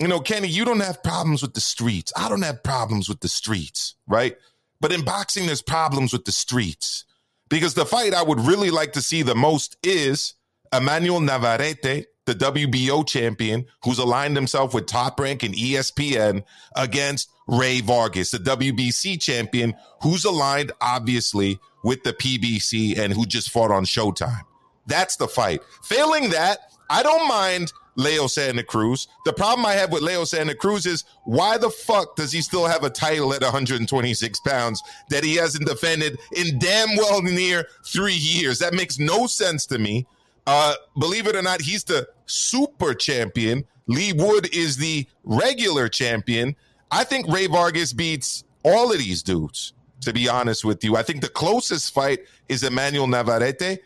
[0.00, 2.10] you know, Kenny, you don't have problems with the streets.
[2.16, 4.34] I don't have problems with the streets, right?
[4.80, 7.04] But in boxing, there's problems with the streets
[7.50, 10.34] because the fight I would really like to see the most is
[10.72, 16.44] Emmanuel Navarrete, the WBO champion, who's aligned himself with Top Rank and ESPN
[16.76, 23.50] against Rey Vargas, the WBC champion, who's aligned obviously with the PBC and who just
[23.50, 24.42] fought on Showtime.
[24.86, 25.60] That's the fight.
[25.82, 29.08] Failing that, I don't mind Leo Santa Cruz.
[29.24, 32.66] The problem I have with Leo Santa Cruz is why the fuck does he still
[32.66, 38.14] have a title at 126 pounds that he hasn't defended in damn well near three
[38.14, 38.60] years?
[38.60, 40.06] That makes no sense to me.
[40.52, 43.64] Uh, believe it or not, he's the super champion.
[43.86, 46.56] Leigh Wood is the regular champion.
[46.90, 50.96] I think Rey Vargas beats all of these dudes, to be honest with you.
[50.96, 53.78] I think the closest fight is Emmanuel Navarrete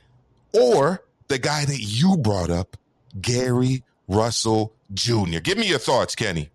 [0.55, 2.79] or the guy that you brought up,
[3.21, 5.41] Gary Russell Jr.
[5.43, 6.49] Give me your thoughts, Kenny.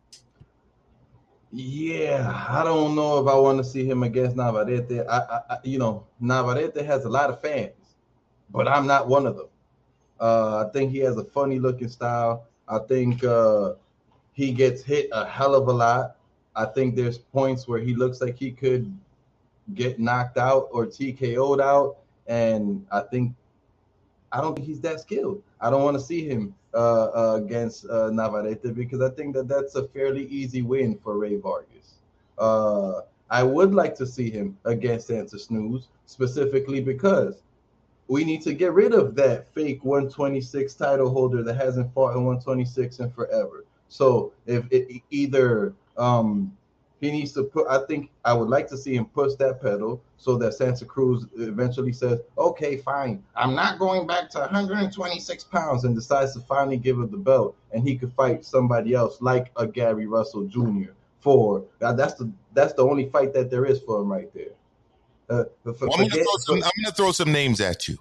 [1.52, 5.02] Yeah, I don't know if I want to see him against Navarrete.
[5.08, 7.74] I, I, you know, Navarrete has a lot of fans,
[8.50, 9.46] but I'm not one of them.
[10.20, 12.46] Uh, I think he has a funny looking style.
[12.68, 13.74] I think uh,
[14.34, 16.16] he gets hit a hell of a lot.
[16.56, 18.94] I think there's points where he looks like he could
[19.76, 23.34] get knocked out or TKO'd out, and I think
[24.32, 25.42] I don't think he's that skilled.
[25.62, 29.48] I don't want to see him uh, uh, against uh, Navarrete because I think that
[29.48, 31.96] that's a fairly easy win for Rey Vargas.
[32.38, 37.42] Uh, I would like to see him against Santa Snooze specifically because
[38.10, 42.26] we need to get rid of that fake 126 title holder that hasn't fought in
[42.26, 43.64] 126 in forever.
[43.88, 46.52] So if it either um,
[47.00, 47.68] he needs to put.
[47.68, 51.26] I think I would like to see him push that pedal so that Santa Cruz
[51.38, 56.78] eventually says, "Okay, fine, I'm not going back to 126 pounds," and decides to finally
[56.78, 60.92] give up the belt, and he could fight somebody else like a Gary Russell Jr.
[61.20, 64.54] For that's the that's the only fight that there is for him right there.
[65.30, 67.98] Uh, for, well, I'm, gonna some, I'm, gonna throw some names at you.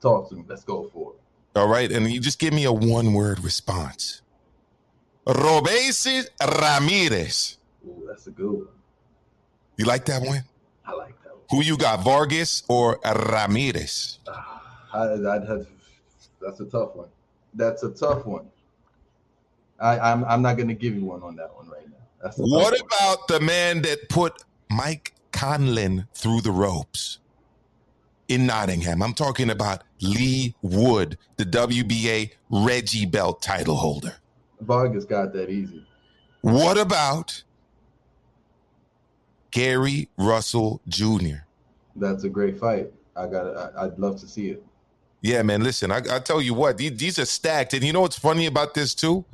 [0.00, 0.44] Talk to me.
[0.48, 1.58] Let's go for it.
[1.58, 4.22] All right, and you just give me a one word response.
[5.26, 6.26] Robeisy
[6.60, 7.58] Ramirez.
[7.86, 8.68] Ooh, that's a good one.
[9.76, 10.42] You like that one?
[10.84, 11.44] I like that one.
[11.50, 14.18] Who you got, Vargas or Ramirez?
[14.92, 15.66] I, I'd have,
[16.40, 17.08] that's a tough one.
[17.54, 18.48] That's a tough one.
[19.78, 22.30] I, I'm I'm not going to give you one on that one right now.
[22.36, 27.18] what about the man that put Mike Conlan through the ropes
[28.28, 29.02] in Nottingham?
[29.02, 34.14] I'm talking about Leigh Wood, the WBA Reggie Belt title holder.
[34.60, 35.84] Vargas got that easy.
[36.42, 37.42] What about
[39.52, 41.44] Gary Russell Jr.
[41.94, 42.90] That's a great fight.
[43.14, 43.76] I got.
[43.76, 44.64] I'd love to see it.
[45.20, 45.62] Yeah, man.
[45.62, 48.46] Listen, I, I tell you what, these, these are stacked, and you know what's funny
[48.46, 49.24] about this too?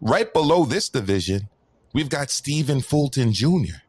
[0.00, 1.48] Right below this division,
[1.92, 3.82] we've got Stephen Fulton Jr.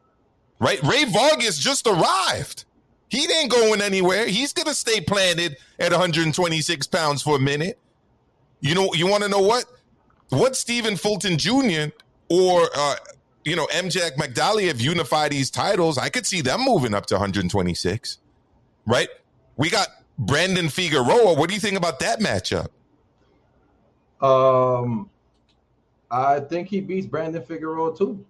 [0.58, 2.64] Right, Rey Vargas just arrived.
[3.08, 4.26] He ain't going anywhere.
[4.26, 7.78] He's gonna stay planted at 126 pounds for a minute.
[8.60, 9.66] You know, you want to know what?
[10.30, 11.92] What Stephen Fulton Jr.
[12.28, 12.96] or uh,
[13.44, 15.98] you know, MJ Magdali have unified these titles.
[15.98, 18.18] I could see them moving up to 126.
[18.86, 19.08] right?
[19.56, 19.88] We got
[20.18, 21.34] Brandon Figueroa.
[21.34, 22.68] What do you think about that matchup?
[24.20, 25.10] Um,
[26.10, 28.24] I think he beats Brandon Figueroa too.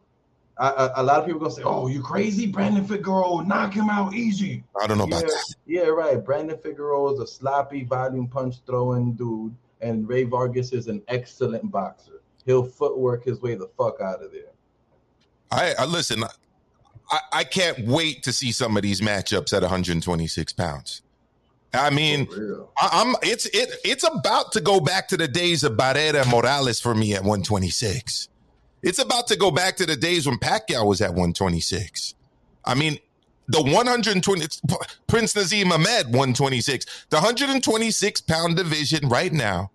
[0.57, 3.45] I, I, a lot of people gonna say, "Oh, you crazy, Brandon Figueroa?
[3.45, 5.55] Knock him out easy." I don't know yeah, about that.
[5.67, 6.25] Yeah, right.
[6.25, 11.71] Brandon Figueroa is a sloppy volume punch throwing dude, and Rey Vargas is an excellent
[11.71, 12.23] boxer.
[12.47, 14.53] He'll footwork his way the fuck out of there.
[15.51, 16.23] I, I listen.
[17.11, 21.03] I, I can't wait to see some of these matchups at 126 pounds.
[21.73, 22.29] I mean,
[22.81, 26.81] I, am it's it it's about to go back to the days of Barrera Morales
[26.81, 28.29] for me at 126.
[28.85, 32.15] It's about to go back to the days when Pacquiao was at 126.
[32.67, 32.99] I mean,
[33.49, 34.47] the 120
[35.07, 37.07] Prince Naseem Hamed 126.
[37.09, 39.71] The 126 pound division right now.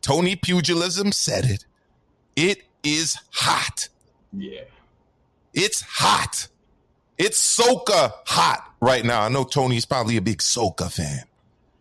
[0.00, 1.64] Tony Pugilism said it.
[2.34, 3.88] It is hot.
[4.32, 4.62] Yeah.
[5.54, 6.48] It's hot.
[7.18, 9.22] It's Soca hot right now.
[9.22, 11.22] I know Tony's probably a big Soca fan.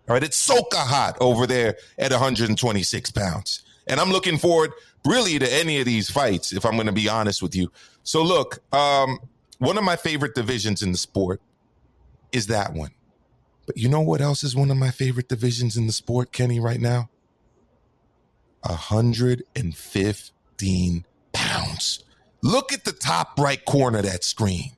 [0.07, 3.63] All right, it's Soca hot over there at 126 pounds.
[3.87, 4.71] And I'm looking forward
[5.05, 7.71] really to any of these fights, if I'm going to be honest with you.
[8.03, 9.19] So, look, um,
[9.59, 11.41] one of my favorite divisions in the sport
[12.31, 12.91] is that one.
[13.65, 16.59] But you know what else is one of my favorite divisions in the sport, Kenny,
[16.59, 17.09] right now?
[18.61, 22.03] 115 pounds.
[22.41, 24.71] Look at the top right corner of that screen.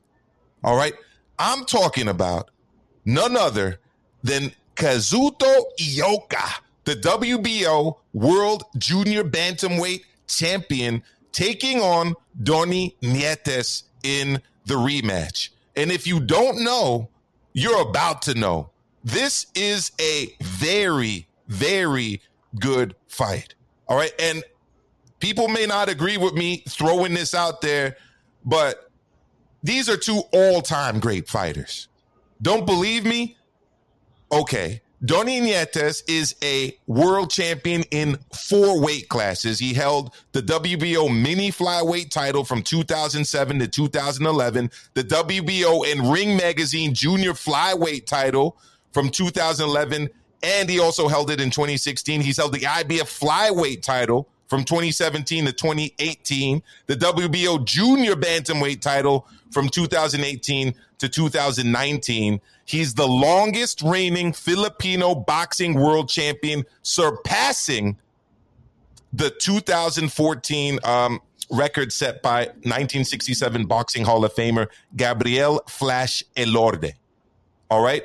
[0.64, 0.94] All right.
[1.38, 2.50] I'm talking about
[3.04, 3.78] none other
[4.22, 11.02] than Kazuto Ioka, the WBO World Junior Bantamweight Champion,
[11.32, 15.50] taking on Donnie Nietes in the rematch.
[15.76, 17.08] And if you don't know,
[17.52, 18.70] you're about to know.
[19.04, 22.20] This is a very, very
[22.58, 23.54] good fight.
[23.88, 24.12] All right.
[24.20, 24.44] And
[25.20, 27.96] people may not agree with me throwing this out there,
[28.44, 28.90] but
[29.62, 31.88] these are two all time great fighters.
[32.40, 33.36] Don't believe me?
[34.30, 34.82] Okay.
[35.04, 39.58] Donnie Nietes is a world champion in four weight classes.
[39.58, 46.36] He held the WBO mini flyweight title from 2007 to 2011, the WBO and Ring
[46.36, 48.56] Magazine junior flyweight title
[48.92, 50.08] from 2011,
[50.44, 52.20] and he also held it in 2016.
[52.20, 59.26] He's held the IBF flyweight title from 2017 to 2018, the WBO junior bantamweight title
[59.50, 62.38] from 2018 to 2019.
[62.66, 67.96] He's the longest reigning Filipino boxing world champion, surpassing
[69.14, 76.92] the 2014 um, record set by 1967 Boxing Hall of Famer Gabriel Flash Elorde.
[77.70, 78.04] All right,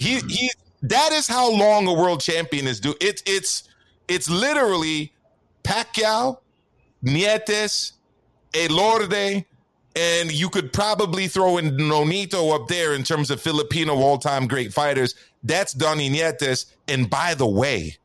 [0.00, 0.50] he he.
[0.82, 2.96] That is how long a world champion is due.
[3.00, 3.68] It's it's
[4.08, 5.12] it's literally
[5.70, 6.38] Pacquiao,
[7.04, 7.92] Nietes,
[8.52, 9.44] Elorde,
[9.94, 14.72] and you could probably throw in Nonito up there in terms of Filipino all-time great
[14.72, 15.14] fighters.
[15.44, 16.66] That's Donnie Nietes.
[16.88, 17.98] And by the way,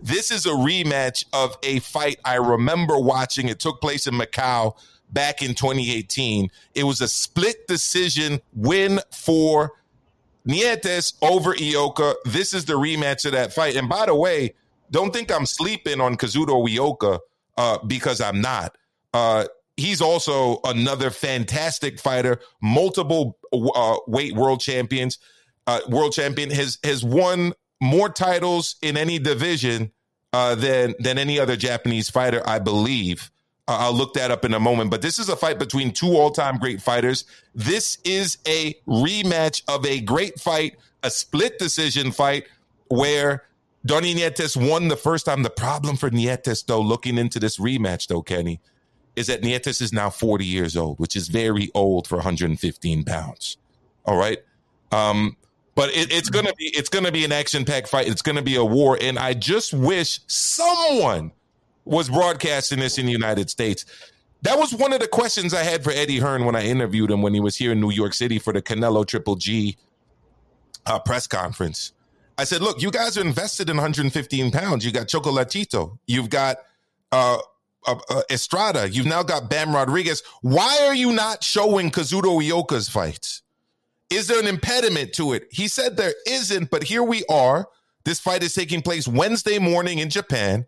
[0.00, 3.48] this is a rematch of a fight I remember watching.
[3.48, 4.76] It took place in Macau
[5.12, 6.50] back in 2018.
[6.74, 9.72] It was a split decision win for
[10.44, 12.14] Nietes over Ioka.
[12.24, 13.76] This is the rematch of that fight.
[13.76, 14.54] And by the way,
[14.90, 17.20] don't think I'm sleeping on Kazuto Ioka
[17.56, 18.76] uh, because I'm not.
[19.12, 25.18] Uh, he's also another fantastic fighter, multiple uh, weight world champions,
[25.66, 29.92] uh, world champion has has won more titles in any division
[30.32, 33.30] uh, than than any other Japanese fighter, I believe.
[33.68, 34.92] I'll look that up in a moment.
[34.92, 37.24] But this is a fight between two all time great fighters.
[37.54, 42.44] This is a rematch of a great fight, a split decision fight
[42.88, 43.42] where
[43.86, 45.42] Donnie Nietes won the first time.
[45.42, 48.60] The problem for Nietes, though, looking into this rematch, though, Kenny,
[49.14, 53.56] is that Nietes is now 40 years old, which is very old for 115 pounds.
[54.04, 54.38] All right.
[54.92, 55.36] Um,
[55.74, 58.08] but it, it's gonna be it's gonna be an action packed fight.
[58.08, 61.32] It's gonna be a war, and I just wish someone
[61.84, 63.84] was broadcasting this in the United States.
[64.42, 67.20] That was one of the questions I had for Eddie Hearn when I interviewed him
[67.20, 69.76] when he was here in New York City for the Canelo Triple G
[70.86, 71.92] uh, press conference.
[72.38, 74.84] I said, "Look, you guys are invested in 115 pounds.
[74.84, 75.98] You got Chocolatito.
[76.06, 76.58] You've got
[77.12, 77.38] uh,
[77.86, 78.88] uh, uh, Estrada.
[78.90, 80.22] You've now got Bam Rodriguez.
[80.42, 83.42] Why are you not showing Kazuto Ioka's fights?
[84.10, 85.48] Is there an impediment to it?
[85.50, 87.68] He said there isn't, but here we are.
[88.04, 90.66] This fight is taking place Wednesday morning in Japan.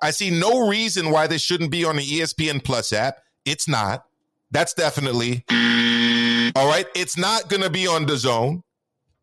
[0.00, 3.18] I see no reason why this shouldn't be on the ESPN Plus app.
[3.44, 4.04] It's not.
[4.50, 6.86] That's definitely all right.
[6.94, 8.62] It's not going to be on DAZN.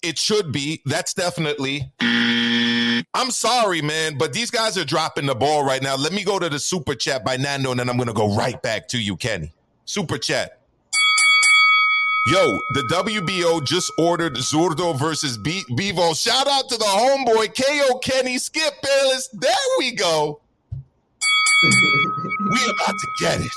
[0.06, 0.84] It should be.
[0.86, 1.92] That's definitely.
[2.00, 5.96] I'm sorry, man, but these guys are dropping the ball right now.
[5.96, 8.36] Let me go to the super chat by Nando, and then I'm going to go
[8.36, 9.52] right back to you, Kenny.
[9.86, 10.60] Super chat.
[12.28, 16.16] Yo, the WBO just ordered Zurdo versus B- Bivol.
[16.16, 19.28] Shout out to the homeboy KO Kenny Skip Bayless.
[19.34, 20.40] There we go.
[21.64, 23.52] we about to get it.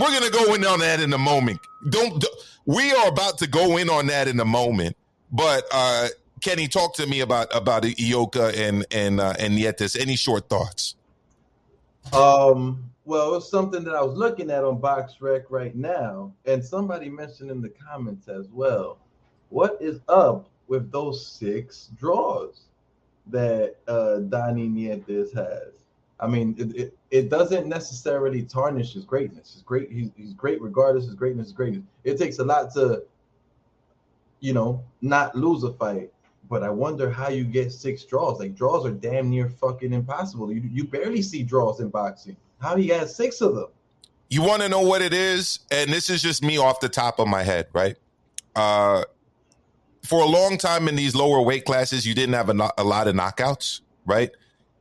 [0.00, 1.60] We're gonna go in on that in a moment.
[1.90, 2.34] Don't, don't
[2.64, 4.96] we are about to go in on that in a moment.
[5.32, 6.08] But uh
[6.42, 9.96] Kenny, talk to me about about Ioka and and uh, and Nietes.
[9.96, 10.96] Any short thoughts?
[12.12, 17.08] Um, well, it's something that I was looking at on BoxRec right now, and somebody
[17.08, 18.98] mentioned in the comments as well.
[19.50, 22.62] What is up with those six draws
[23.28, 25.72] that uh, Donnie Nietes has?
[26.18, 29.52] I mean, it, it, it, doesn't necessarily tarnish his greatness.
[29.54, 29.90] He's great.
[29.90, 31.04] He's, he's great regardless.
[31.06, 31.82] His greatness is greatness.
[32.04, 33.02] It takes a lot to,
[34.42, 36.12] you know, not lose a fight
[36.52, 38.38] but I wonder how you get six draws.
[38.38, 40.52] Like draws are damn near fucking impossible.
[40.52, 42.36] You you barely see draws in boxing.
[42.60, 43.68] How he got six of them?
[44.28, 45.60] You want to know what it is?
[45.70, 47.96] And this is just me off the top of my head, right?
[48.54, 49.04] Uh,
[50.04, 53.08] for a long time in these lower weight classes, you didn't have a, a lot
[53.08, 54.30] of knockouts, right?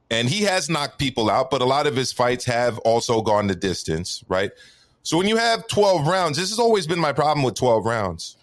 [0.09, 3.47] And he has knocked people out, but a lot of his fights have also gone
[3.47, 4.51] the distance, right?
[5.03, 8.36] So when you have 12 rounds, this has always been my problem with 12 rounds.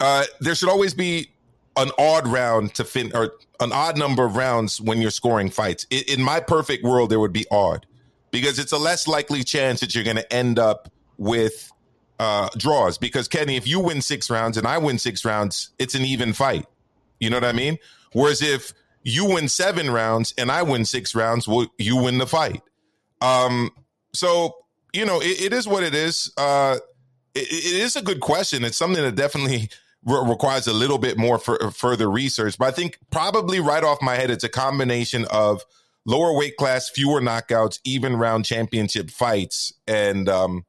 [0.00, 1.30] Uh, there should always be
[1.76, 5.86] an odd round to fin or an odd number of rounds when you're scoring fights.
[5.90, 7.86] In my perfect world, there would be odd
[8.30, 11.70] because it's a less likely chance that you're going to end up with
[12.18, 12.98] uh, draws.
[12.98, 16.32] Because Kenny, if you win six rounds and I win six rounds, it's an even
[16.32, 16.66] fight.
[17.18, 17.78] You know what I mean?
[18.12, 18.72] Whereas if
[19.02, 22.62] you win seven rounds and I win six rounds, well, you win the fight.
[23.20, 23.70] Um,
[24.12, 24.56] so
[24.92, 26.32] you know, it, it is what it is.
[26.36, 26.78] Uh,
[27.34, 28.64] it, it is a good question.
[28.64, 29.70] It's something that definitely
[30.04, 32.58] re- requires a little bit more for, further research.
[32.58, 35.62] But I think probably right off my head, it's a combination of
[36.06, 40.64] lower weight class, fewer knockouts, even round championship fights, and um,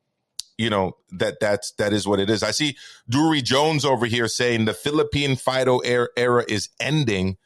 [0.58, 2.44] you know that that's that is what it is.
[2.44, 2.78] I see
[3.10, 7.38] Drury Jones over here saying the Philippine Fido era, era is ending.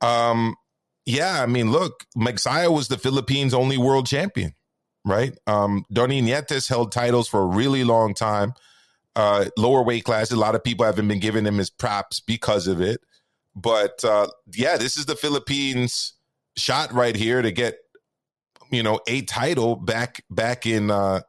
[0.00, 0.56] Um,
[1.06, 4.54] yeah, I mean, look, Magsayo was the Philippines' only world champion,
[5.04, 5.36] right?
[5.46, 8.54] Um, Donnie Nietes held titles for a really long time
[9.16, 10.32] uh, lower weight classes.
[10.32, 13.00] A lot of people haven't been giving him his props because of it.
[13.54, 16.14] But uh, yeah, this is the Philippines
[16.56, 17.78] shot right here to get
[18.70, 21.20] you know a title back back in uh,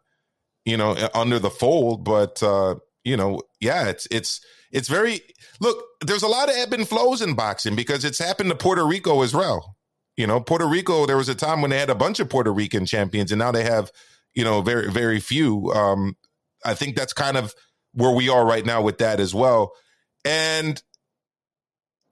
[0.65, 2.03] you know under the fold.
[2.03, 5.21] But uh, you know, yeah, it's it's it's very
[5.59, 5.83] look.
[6.01, 9.21] There's a lot of ebb and flows in boxing because it's happened to Puerto Rico
[9.21, 9.75] as well.
[10.17, 11.05] You know, Puerto Rico.
[11.05, 13.51] There was a time when they had a bunch of Puerto Rican champions, and now
[13.51, 13.91] they have
[14.35, 15.71] you know very very few.
[15.71, 16.15] Um,
[16.63, 17.55] I think that's kind of
[17.93, 19.73] where we are right now with that as well.
[20.23, 20.81] And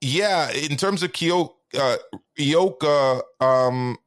[0.01, 1.97] yeah, in terms of Kyo, uh,
[2.38, 3.97] Ioka, um,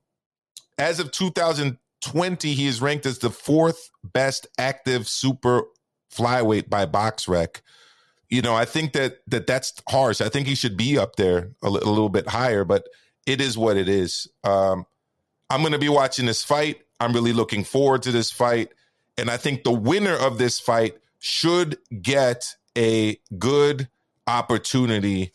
[0.79, 5.65] as of 2020, he is ranked as the fourth best active super
[6.13, 7.61] flyweight by BoxRec.
[8.29, 10.21] You know, I think that that that's harsh.
[10.21, 12.89] I think he should be up there a little bit higher, but
[13.27, 14.27] it is what it is.
[14.43, 14.87] Um,
[15.51, 16.81] I'm going to be watching this fight.
[16.99, 18.73] I'm really looking forward to this fight,
[19.19, 23.89] and I think the winner of this fight should get a good
[24.27, 25.33] opportunity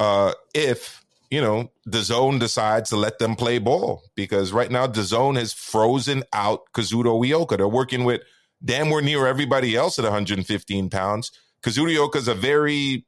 [0.00, 5.36] uh, if you know DAZN decides to let them play ball because right now DAZN
[5.36, 7.58] has frozen out Kazuto Ioka.
[7.58, 8.22] They're working with
[8.64, 11.30] damn near everybody else at 115 pounds.
[11.62, 13.04] Kazuto Ioka is a very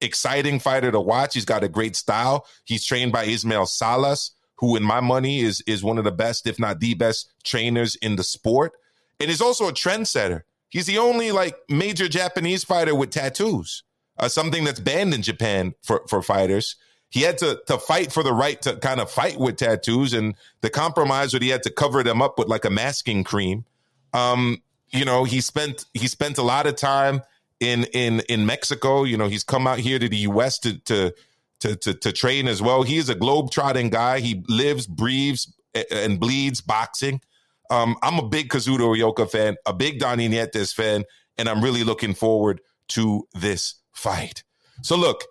[0.00, 1.34] exciting fighter to watch.
[1.34, 2.44] He's got a great style.
[2.64, 6.48] He's trained by Ismael Salas, who, in my money, is is one of the best,
[6.48, 8.72] if not the best, trainers in the sport.
[9.20, 10.42] And he's also a trendsetter.
[10.68, 13.82] He's the only like major Japanese fighter with tattoos,
[14.18, 16.76] uh, something that's banned in Japan for, for fighters.
[17.10, 20.34] He had to to fight for the right to kind of fight with tattoos, and
[20.60, 23.64] the compromise that he had to cover them up with like a masking cream.
[24.12, 27.22] Um, you know, he spent he spent a lot of time
[27.60, 29.04] in in in Mexico.
[29.04, 30.58] You know, he's come out here to the U.S.
[30.60, 31.14] to to
[31.60, 32.82] to to, to train as well.
[32.82, 34.20] He is a globe trotting guy.
[34.20, 35.50] He lives, breathes,
[35.90, 37.22] and bleeds boxing.
[37.70, 41.04] Um, I'm a big Kazuto Ioka fan, a big Donnie Nietes fan,
[41.36, 44.42] and I'm really looking forward to this fight.
[44.82, 45.24] So look,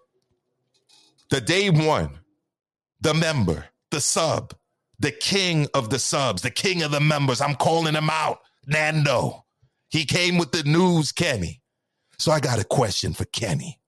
[1.29, 2.19] the day one,
[3.01, 4.53] the member, the sub,
[4.99, 7.41] the king of the subs, the king of the members.
[7.41, 9.45] I'm calling him out, Nando.
[9.89, 11.61] He came with the news, Kenny.
[12.17, 13.79] So I got a question for Kenny.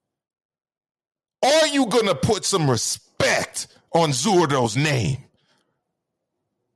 [1.44, 5.26] Are you gonna put some respect on Zurdo's name?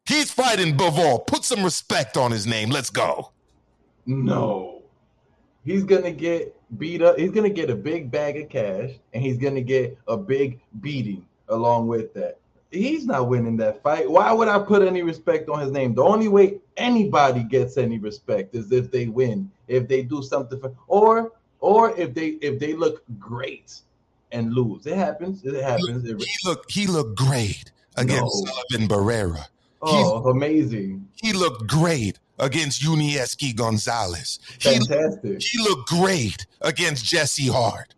[0.05, 1.25] He's fighting Bivol.
[1.25, 2.69] Put some respect on his name.
[2.69, 3.31] Let's go.
[4.05, 4.81] No.
[5.63, 7.17] He's gonna get beat up.
[7.17, 11.25] He's gonna get a big bag of cash, and he's gonna get a big beating
[11.47, 12.39] along with that.
[12.69, 14.09] He's not winning that fight.
[14.09, 15.93] Why would I put any respect on his name?
[15.93, 20.59] The only way anybody gets any respect is if they win, if they do something
[20.59, 23.79] for, or or if they if they look great
[24.33, 24.85] and lose.
[24.85, 25.45] It happens.
[25.45, 26.03] It happens.
[26.03, 28.51] He, he looked he looked great against no.
[28.51, 29.45] Sullivan Barrera.
[29.85, 31.07] Oh, He's, amazing.
[31.15, 34.39] He looked great against Yuniesky Gonzalez.
[34.59, 35.23] Fantastic.
[35.23, 37.93] He looked, he looked great against Jesse Hart.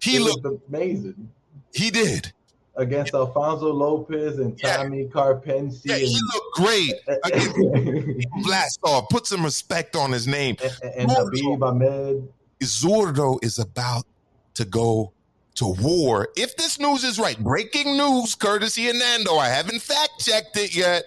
[0.00, 1.30] He it looked amazing.
[1.74, 2.32] He did
[2.76, 5.08] against Alfonso Lopez and Tommy yeah.
[5.08, 5.82] Karpency.
[5.84, 6.92] Yeah, he looked great
[7.24, 7.56] against
[8.46, 9.08] Vlasov.
[9.10, 10.56] Put some respect on his name.
[10.82, 12.28] And, and Habib Ahmed.
[12.62, 14.06] Zurdo is about
[14.54, 15.12] to go
[15.54, 16.28] to war.
[16.36, 19.36] If this news is right, breaking news, courtesy of Nando.
[19.36, 21.04] I haven't fact checked it yet,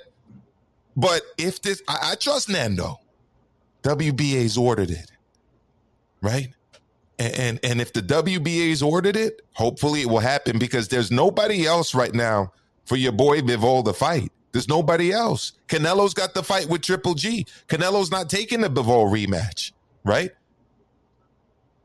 [0.95, 2.99] but if this, I, I trust Nando.
[3.83, 5.11] WBA's ordered it,
[6.21, 6.49] right?
[7.19, 11.65] And, and and if the WBA's ordered it, hopefully it will happen because there's nobody
[11.65, 12.51] else right now
[12.85, 14.31] for your boy Bivol to fight.
[14.51, 15.53] There's nobody else.
[15.67, 17.45] Canelo's got the fight with Triple G.
[17.67, 19.71] Canelo's not taking the Bivol rematch,
[20.03, 20.31] right?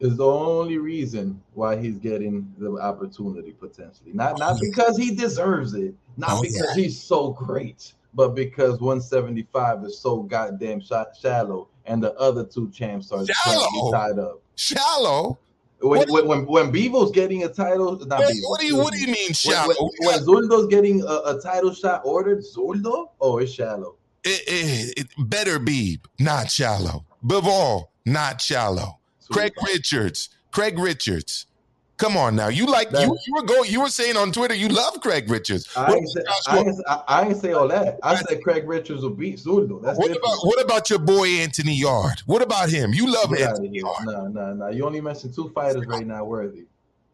[0.03, 4.13] Is the only reason why he's getting the opportunity potentially.
[4.13, 4.69] Not not mm-hmm.
[4.69, 6.83] because he deserves it, not oh, because yeah.
[6.83, 12.69] he's so great, but because 175 is so goddamn sh- shallow, and the other two
[12.71, 13.25] champs are
[13.93, 14.43] tied up.
[14.57, 15.39] Shallow.
[15.81, 19.01] When, when, when, when Bivol's getting a title, not Bevo, what do you what do
[19.01, 19.75] you mean shallow?
[20.01, 23.97] When, when, when getting a, a, title shot ordered, Zurdo, oh, it's shallow.
[24.25, 27.05] It, it, it better be not shallow.
[27.25, 29.01] Bivol, not shallow.
[29.33, 30.29] Craig Richards.
[30.51, 31.47] Craig Richards.
[32.03, 32.49] Come on now.
[32.49, 35.31] You like that, you, you were going you were saying on Twitter you love Craig
[35.31, 35.69] Richards.
[35.77, 38.01] I ain't, say, I, ain't, I ain't, say all that.
[38.03, 39.81] I said Craig Richards will beat Zurdo.
[39.81, 42.23] That's what about what about your boy Anthony Yarde?
[42.27, 42.93] What about him?
[42.93, 44.07] You love Get Anthony Yarde.
[44.07, 44.69] No, no, no.
[44.69, 46.65] You only mentioned two fighters right now worthy.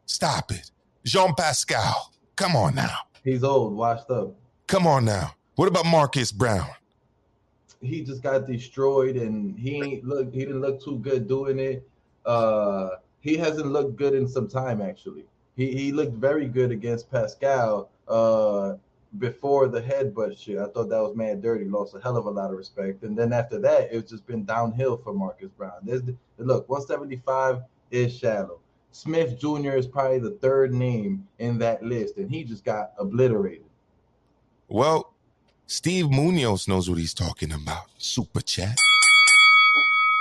[0.06, 0.70] Stop it.
[1.04, 2.12] Jean Pascal.
[2.36, 2.96] Come on now.
[3.24, 4.36] He's old, washed up.
[4.68, 5.34] Come on now.
[5.56, 6.70] What about Marcus Browne?
[7.82, 11.86] He just got destroyed and he ain't look he didn't look too good doing it.
[12.28, 15.24] Uh, he hasn't looked good in some time actually.
[15.56, 18.74] He he looked very good against Pascal uh,
[19.18, 20.58] before the headbutt shit.
[20.58, 21.64] I thought that was mad dirty.
[21.64, 23.02] Lost a hell of a lot of respect.
[23.02, 25.80] And then after that, it's just been downhill for Marcus Browne.
[25.82, 26.02] There's
[26.36, 28.60] look, 175 is shallow.
[28.92, 29.72] Smith Jr.
[29.72, 33.64] is probably the third name in that list, and he just got obliterated.
[34.68, 35.14] Well,
[35.66, 37.84] Steve Munoz knows what he's talking about.
[37.96, 38.76] Super chat.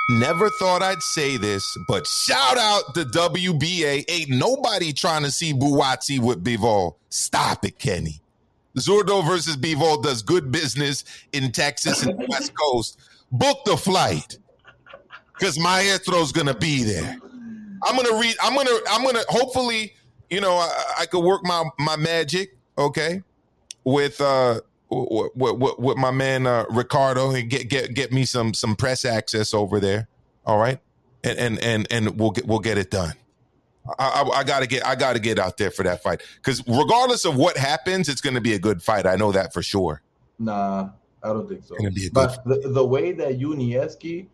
[0.09, 4.05] Never thought I'd say this, but shout out the WBA.
[4.07, 6.95] Ain't nobody trying to see Buatsi with Bivol.
[7.09, 8.21] Stop it, Kenny.
[8.77, 11.03] Zurdo versus Bivol does good business
[11.33, 12.99] in Texas and the West Coast.
[13.31, 14.37] Book the flight
[15.37, 17.17] because Maestro's gonna be there.
[17.83, 18.35] I'm gonna read.
[18.41, 18.71] I'm gonna.
[18.89, 19.23] I'm gonna.
[19.27, 19.93] Hopefully,
[20.29, 22.55] you know, I, I could work my my magic.
[22.77, 23.21] Okay,
[23.83, 28.53] with uh with, with, with my man uh, Ricardo and get get get me some
[28.53, 30.07] some press access over there.
[30.45, 30.79] All right,
[31.23, 33.13] and and and and we'll get we'll get it done.
[33.99, 37.25] I, I, I gotta get I gotta get out there for that fight because regardless
[37.25, 39.05] of what happens, it's gonna be a good fight.
[39.05, 40.01] I know that for sure.
[40.39, 40.89] Nah,
[41.23, 41.75] I don't think so.
[42.11, 44.27] but the, the way that Yuniesky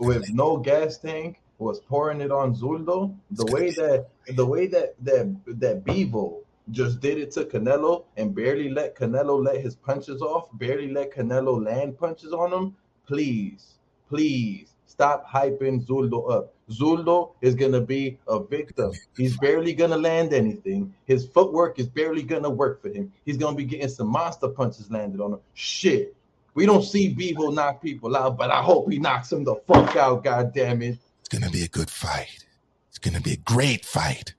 [0.00, 4.94] with no gas tank was pouring it on Zurdo, the way that the way that
[5.04, 6.40] that that Bivol
[6.70, 11.14] just did it to Canelo and barely let Canelo let his punches off, barely let
[11.14, 12.76] Canelo land punches on him.
[13.06, 13.74] Please,
[14.08, 16.54] please stop hyping Zurdo up.
[16.70, 18.92] Zurdo is going to be a victim.
[19.16, 20.94] He's barely going to land anything.
[21.06, 23.12] His footwork is barely going to work for him.
[23.24, 25.40] He's going to be getting some monster punches landed on him.
[25.54, 26.14] Shit.
[26.54, 29.96] We don't see Bivol knock people out, but I hope he knocks him the fuck
[29.96, 30.98] out, God damn it.
[31.20, 32.44] It's going to be a good fight.
[32.88, 34.34] It's going to be a great fight.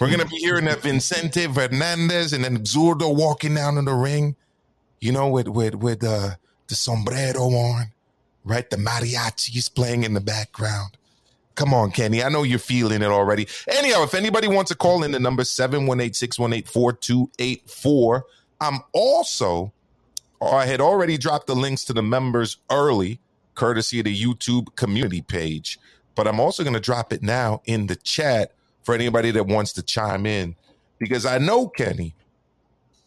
[0.00, 4.36] We're gonna be hearing that Vincente Fernandez and then Zurdo walking down in the ring,
[5.00, 6.30] you know, with with with uh,
[6.68, 7.86] the sombrero on,
[8.44, 8.68] right?
[8.68, 10.98] The mariachis playing in the background.
[11.54, 12.22] Come on, Kenny.
[12.22, 13.48] I know you're feeling it already.
[13.68, 18.22] Anyhow, if anybody wants to call in the number 718-618-4284.
[18.60, 19.72] I'm also
[20.40, 23.20] I had already dropped the links to the members early,
[23.54, 25.78] courtesy of the YouTube community page.
[26.14, 28.52] But I'm also going to drop it now in the chat
[28.86, 30.54] for anybody that wants to chime in
[30.98, 32.14] because I know Kenny,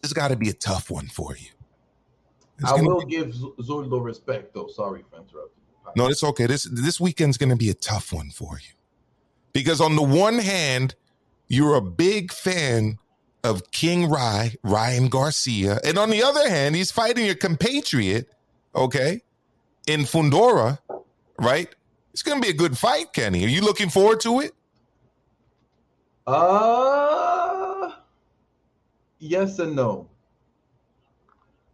[0.03, 1.47] it's got to be a tough one for you.
[2.59, 4.67] It's I will be- give Zurdo respect, though.
[4.67, 5.63] Sorry for interrupting.
[5.95, 6.45] No, it's okay.
[6.45, 8.75] This this weekend's going to be a tough one for you
[9.53, 10.95] because on the one hand,
[11.47, 12.99] you're a big fan
[13.43, 18.29] of King Rye, Ryan Garcia, and on the other hand, he's fighting your compatriot,
[18.75, 19.21] okay,
[19.87, 20.77] in Fundora,
[21.39, 21.73] right?
[22.11, 23.45] It's going to be a good fight, Kenny.
[23.45, 24.51] Are you looking forward to it?
[26.29, 27.89] Uh
[29.17, 30.07] yes and no.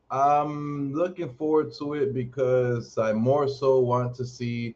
[0.10, 4.76] I'm looking forward to it because I more so want to see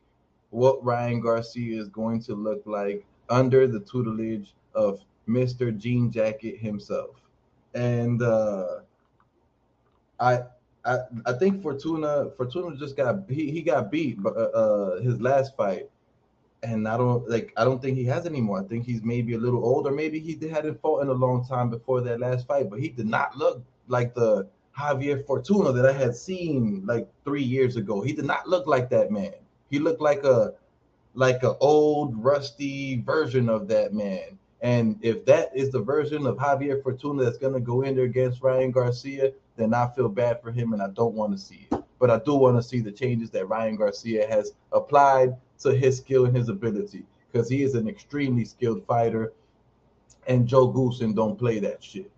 [0.50, 5.00] what Ryan Garcia is going to look like under the tutelage of
[5.30, 5.72] Mr.
[5.78, 7.16] Jean Jacket himself.
[7.74, 8.80] And uh,
[10.20, 10.40] I,
[10.84, 15.56] I I think Fortuna Fortuna just got he, he got beat uh, uh, his last
[15.56, 15.90] fight.
[16.62, 18.60] And I don't like I don't think he has anymore.
[18.60, 19.92] I think he's maybe a little older.
[19.92, 23.08] Maybe he hadn't fought in a long time before that last fight, but he did
[23.08, 24.48] not look like the
[24.78, 28.02] Javier Fortuna that I had seen like three years ago.
[28.02, 29.34] He did not look like that man.
[29.70, 30.54] He looked like a
[31.14, 34.38] like an old rusty version of that man.
[34.62, 38.06] And if that is the version of Javier Fortuna that's going to go in there
[38.06, 41.68] against Ryan Garcia, then I feel bad for him and I don't want to see
[41.72, 41.84] it.
[42.00, 45.98] But I do want to see the changes that Ryan Garcia has applied to his
[45.98, 49.34] skill and his ability because he is an extremely skilled fighter.
[50.28, 52.12] And Joe Goossen don't play that shit.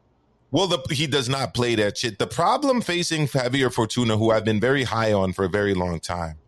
[0.51, 2.19] Well, the, he does not play that shit.
[2.19, 6.01] The problem facing Javier Fortuna, who I've been very high on for a very long
[6.01, 6.39] time,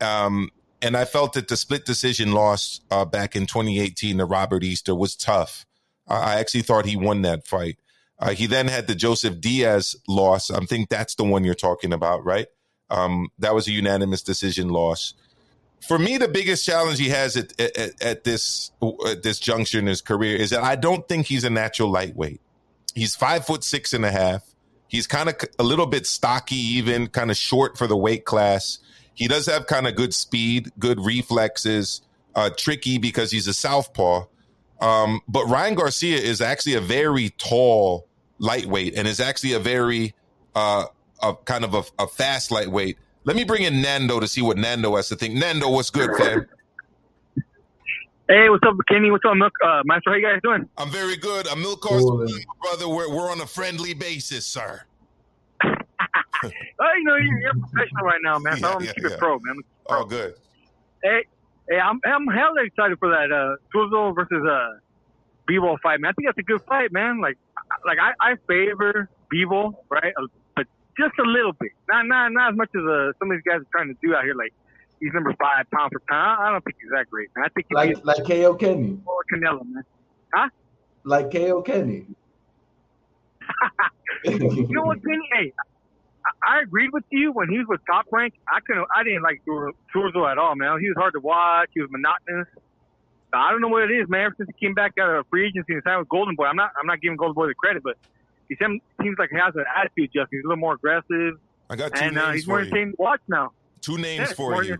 [0.00, 0.50] um,
[0.80, 4.94] and I felt that the split decision loss uh, back in 2018 to Robert Easter
[4.94, 5.66] was tough.
[6.08, 7.78] I actually thought he won that fight.
[8.18, 10.50] Uh, he then had the Joseph Diaz loss.
[10.50, 12.46] I think that's the one you're talking about, right?
[12.88, 15.14] Um, that was a unanimous decision loss.
[15.80, 18.72] For me, the biggest challenge he has at, at, at this
[19.06, 22.40] at this juncture in his career is that I don't think he's a natural lightweight.
[22.94, 24.42] He's five foot six and a half.
[24.88, 28.78] He's kind of a little bit stocky, even kind of short for the weight class.
[29.14, 32.02] He does have kind of good speed, good reflexes,
[32.34, 34.26] uh, tricky because he's a southpaw.
[34.80, 38.06] Um, but Ryan Garcia is actually a very tall
[38.38, 40.14] lightweight and is actually a very
[40.54, 40.84] uh,
[41.22, 42.98] a kind of a, a, fast lightweight.
[43.26, 45.34] Let me bring in Nando to see what Nando has to think.
[45.34, 46.46] Nando, what's good, fam?
[48.28, 49.10] Hey, what's up, Kenny?
[49.10, 49.52] What's up, Milk?
[49.64, 50.68] Uh, Master, how you guys doing?
[50.78, 51.48] I'm very good.
[51.48, 52.24] I'm Milk Carson,
[52.62, 52.88] brother.
[52.88, 54.82] We're, we're on a friendly basis, sir.
[55.64, 55.70] oh,
[56.44, 58.58] you know, you're, you're professional right now, man.
[58.58, 59.10] So yeah, I'm yeah, keep yeah.
[59.10, 59.60] it pro, man.
[59.88, 60.02] Pro.
[60.02, 60.34] Oh, good.
[61.02, 61.24] Hey,
[61.68, 64.78] hey, I'm I'm hella excited for that uh Tuzo versus uh
[65.48, 66.10] Bivol fight, man.
[66.10, 67.20] I think that's a good fight, man.
[67.20, 67.38] Like,
[67.84, 70.12] like I, I favor Bivol, right?
[70.98, 73.60] Just a little bit, not not not as much as uh, some of these guys
[73.60, 74.34] are trying to do out here.
[74.34, 74.52] Like,
[75.00, 76.42] he's number five pound for pound.
[76.42, 77.44] I don't think he's that great, man.
[77.44, 79.84] I think like like KO Kenny or Canelo, man.
[80.32, 80.48] Huh?
[81.04, 82.06] Like KO Kenny.
[84.24, 85.28] you know what, Kenny?
[85.32, 85.52] Hey,
[86.24, 88.34] I, I agreed with you when he was with Top Rank.
[88.48, 88.86] I couldn't.
[88.94, 90.80] I didn't like Turzo at all, man.
[90.80, 91.70] He was hard to watch.
[91.74, 92.48] He was monotonous.
[93.32, 94.26] I don't know what it is, man.
[94.26, 96.56] Ever since he came back out of free agency and signed with Golden Boy, I'm
[96.56, 96.70] not.
[96.80, 97.96] I'm not giving Golden Boy the credit, but
[98.48, 100.10] he seems like he has an attitude.
[100.14, 101.38] Just he's a little more aggressive.
[101.68, 103.52] I got two and uh, he's more entertaining to watch now.
[103.80, 104.76] Two names yeah, for you.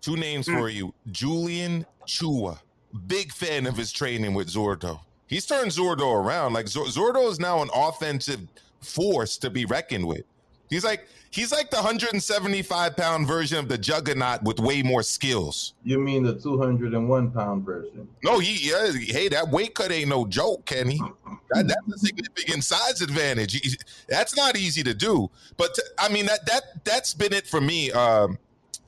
[0.00, 0.58] Two names mm.
[0.58, 0.94] for you.
[1.10, 2.58] Julian Chua.
[3.06, 5.00] Big fan of his training with Zurdo.
[5.26, 6.52] He's turned Zurdo around.
[6.52, 8.40] Like Zurdo is now an offensive
[8.80, 10.24] force to be reckoned with.
[10.70, 15.74] He's like he's like the 175 pound version of the Juggernaut with way more skills.
[15.84, 18.08] You mean the 201 pound version?
[18.24, 21.00] No, he yeah, hey, that weight cut ain't no joke, Kenny.
[21.50, 23.78] That, that's a significant size advantage.
[24.08, 25.30] That's not easy to do.
[25.56, 27.92] But I mean that that that's been it for me.
[27.92, 28.38] Um,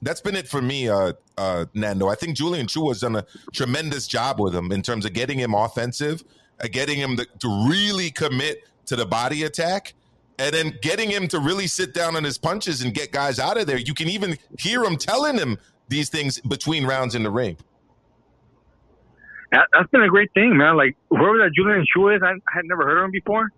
[0.03, 2.09] that's been it for me, uh, uh, Nando.
[2.09, 5.39] I think Julian Chu has done a tremendous job with him in terms of getting
[5.39, 6.23] him offensive,
[6.63, 9.95] uh, getting him to, to really commit to the body attack,
[10.39, 13.59] and then getting him to really sit down on his punches and get guys out
[13.59, 13.79] of there.
[13.79, 15.59] You can even hear him telling him
[15.89, 17.57] these things between rounds in the ring.
[19.51, 20.77] That's been a great thing, man.
[20.77, 23.49] Like whoever that Julian Chu is, I, I had never heard of him before,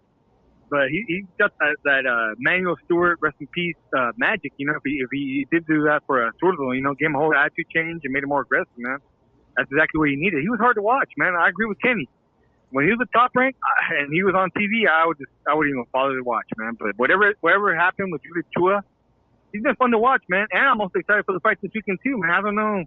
[0.70, 4.53] but he, he got that, that uh, Emanuel Steward, rest in peace, uh, magic.
[4.57, 7.07] You know, if he, if he did do that for a Turtle, you know, gave
[7.07, 8.99] him a whole attitude change and made him more aggressive, man.
[9.57, 10.43] That's exactly what he needed.
[10.43, 11.35] He was hard to watch, man.
[11.35, 12.09] I agree with Kenny.
[12.71, 13.57] When he was at top rank
[13.99, 16.77] and he was on TV, I would just I wouldn't even bother to watch, man.
[16.79, 18.83] But whatever whatever happened with Julian Chua,
[19.53, 20.47] he's been fun to watch, man.
[20.53, 22.31] And I'm also excited for the fight this weekend too, man.
[22.31, 22.85] I don't know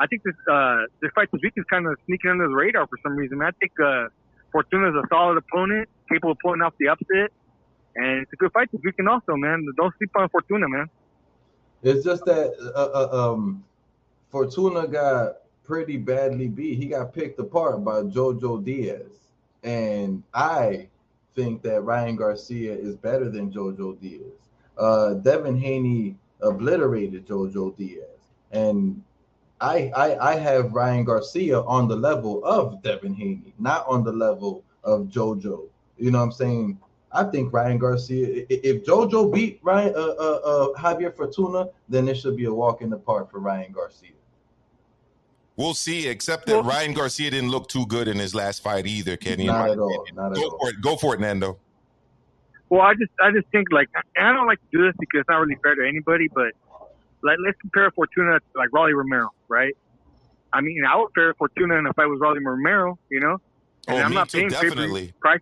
[0.00, 2.86] I think this uh, this fight this week is kind of sneaking under the radar
[2.86, 3.36] for some reason.
[3.36, 4.08] Man, I think uh,
[4.50, 7.30] Fortuna is a solid opponent, capable of pulling off the upset,
[7.94, 9.66] and it's a good fight this weekend also, man.
[9.76, 10.88] Don't sleep on Fortuna, man.
[11.82, 13.62] It's just that uh, uh, um,
[14.30, 15.36] Fortuna got
[15.70, 16.78] pretty badly beat.
[16.78, 19.30] He got picked apart by Jojo Diaz,
[19.62, 20.88] and I
[21.36, 24.50] think that Ryan Garcia is better than Jojo Diaz.
[24.76, 28.18] Uh, Devin Haney obliterated Jojo Diaz,
[28.50, 29.00] and
[29.60, 34.12] I, I I have Ryan Garcia on the level of Devin Haney, not on the
[34.12, 35.68] level of JoJo.
[35.98, 36.80] You know what I'm saying?
[37.12, 38.44] I think Ryan Garcia.
[38.50, 42.82] If JoJo beat Ryan uh, uh, uh, Javier Fortuna, then it should be a walk
[42.82, 44.10] in the park for Ryan Garcia.
[45.60, 46.08] We'll see.
[46.08, 49.18] Except that Ryan Garcia didn't look too good in his last fight either.
[49.18, 50.06] Kenny, not at all.
[50.14, 50.80] Not Go at for it.
[50.80, 51.58] Go for it, Nando.
[52.70, 55.28] Well, I just I just think like I don't like to do this because it's
[55.28, 56.52] not really fair to anybody, but
[57.22, 59.76] Like, let's compare Fortuna to like Rolly Romero, right?
[60.52, 63.36] I mean, I would compare Fortuna in a fight with Rolly Romero, you know.
[63.88, 65.12] And oh, I'm me not too, paying definitely.
[65.20, 65.40] price.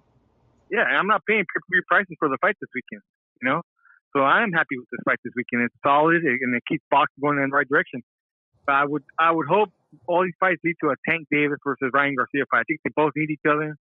[0.70, 3.02] Yeah, I'm not paying pay-per-view prices for the fight this weekend,
[3.40, 3.62] you know.
[4.12, 5.62] So I am happy with this fight this weekend.
[5.64, 8.02] It's solid and it keeps boxing going in the right direction.
[8.66, 9.70] But I would I would hope
[10.06, 12.60] all these fights lead to a Tank Davis versus Ryan Garcia fight.
[12.60, 13.76] I think they both need each other,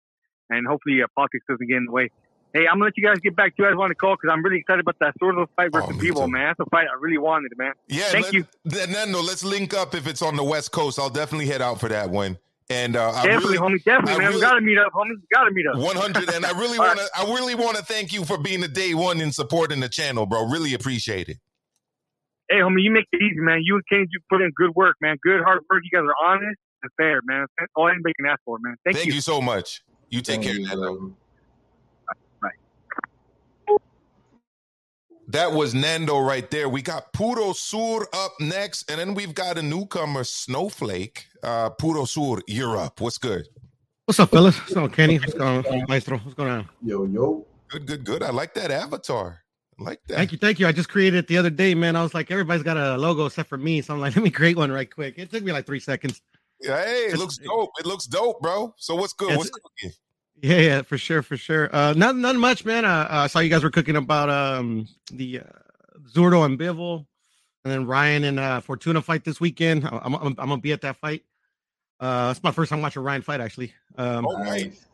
[0.50, 2.11] and hopefully uh, politics doesn't get in the way.
[2.52, 3.55] Hey, I'm gonna let you guys get back.
[3.59, 5.90] You guys want to call because I'm really excited about that sort of fight versus
[5.92, 6.55] Oh, people, man.
[6.57, 7.72] That's a fight I really wanted, man.
[7.88, 8.46] Yeah, Thank you.
[8.64, 10.98] Then, Nando, let's link up if it's on the West Coast.
[11.00, 12.38] I'll definitely head out for that one.
[12.70, 13.84] And uh, I Definitely, really, homie.
[13.84, 14.26] Definitely, I man.
[14.28, 15.09] really- we gotta meet up, homie.
[15.11, 15.76] We gotta meet up.
[15.76, 18.68] 100 and i really want to i really want to thank you for being a
[18.68, 21.38] day one in supporting the channel bro really appreciate it
[22.55, 23.62] Hey, homie, you make it easy, man.
[23.64, 25.16] You and Kenny, you put in good work, man.
[25.24, 25.82] Good hard work.
[25.82, 27.46] You guys are honest and fair, man.
[27.59, 28.76] That's all anybody can ask for, man.
[28.84, 29.20] Thank, thank, you.
[29.20, 30.94] so much you take Thank care you, Nando.
[30.94, 31.14] brother.
[35.26, 39.57] that was nando right there we got puro sur up next and then we've got
[39.57, 43.46] a newcomer snowflake uh puro sur you're up what's good
[44.05, 44.61] What's up, fellas?
[44.61, 45.16] What's up, Kenny?
[45.16, 46.18] What's going on, Maestro?
[46.18, 46.68] What's going on?
[46.82, 47.46] Yo, yo.
[47.68, 49.43] good good good i like that avatar
[49.81, 50.66] I like that Thank you, thank you.
[50.66, 51.97] I just created it the other day, man.
[51.97, 54.31] I was like, everybody's got a logo except for me, so I'm like, let me
[54.31, 55.14] create one right quick.
[55.18, 56.20] It took me like three seconds.
[56.61, 59.91] Yeah, hey it looks dope it looks dope bro so what's good what's cooking
[60.41, 61.68] Yeah, yeah, for sure, for sure.
[61.75, 62.85] Uh, not not much, man.
[62.85, 65.43] Uh, I saw you guys were cooking about um the uh,
[66.14, 67.07] Zurdo and Bivol,
[67.64, 69.85] and then Ryan and uh, Fortuna fight this weekend.
[69.85, 71.22] I- I'm, I'm I'm gonna be at that fight.
[72.01, 73.72] Uh, it's my first time watching Ryan fight, actually.
[73.97, 74.85] Um, Oh, nice.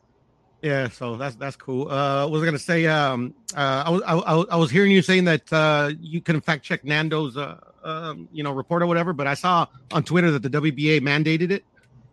[0.62, 0.70] Nice.
[0.70, 1.88] Yeah, so that's that's cool.
[1.90, 2.86] Uh, what was gonna say?
[2.86, 6.34] Um, uh, I was I, I, I was hearing you saying that uh, you can
[6.36, 10.02] in fact check Nando's uh, um, you know, report or whatever, but I saw on
[10.02, 11.64] Twitter that the WBA mandated it.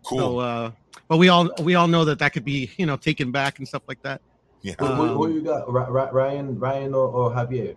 [0.04, 0.70] cool So, uh,
[1.08, 3.68] but we all we all know that that could be you know taken back and
[3.68, 4.20] stuff like that.
[4.62, 5.70] yeah Who, who, who Um, you got?
[5.70, 7.76] Ri- Ri- Ryan, Ryan, or, or Javier?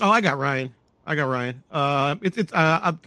[0.00, 0.74] Oh, I got Ryan.
[1.06, 1.62] I got Ryan.
[1.70, 3.00] Uh, it's it's uh, I'm,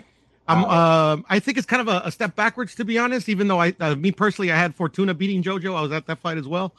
[0.47, 3.29] I'm uh, I think it's kind of a, a step backwards to be honest.
[3.29, 5.75] Even though I, uh, me personally, I had Fortuna beating JoJo.
[5.75, 6.73] I was at that fight as well.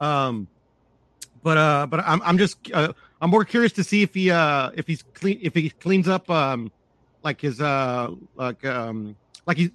[0.00, 0.48] Um,
[1.42, 4.70] but uh, but I'm I'm just uh, I'm more curious to see if he uh
[4.74, 6.72] if he's clean if he cleans up um
[7.22, 9.16] like his uh like um
[9.46, 9.70] like he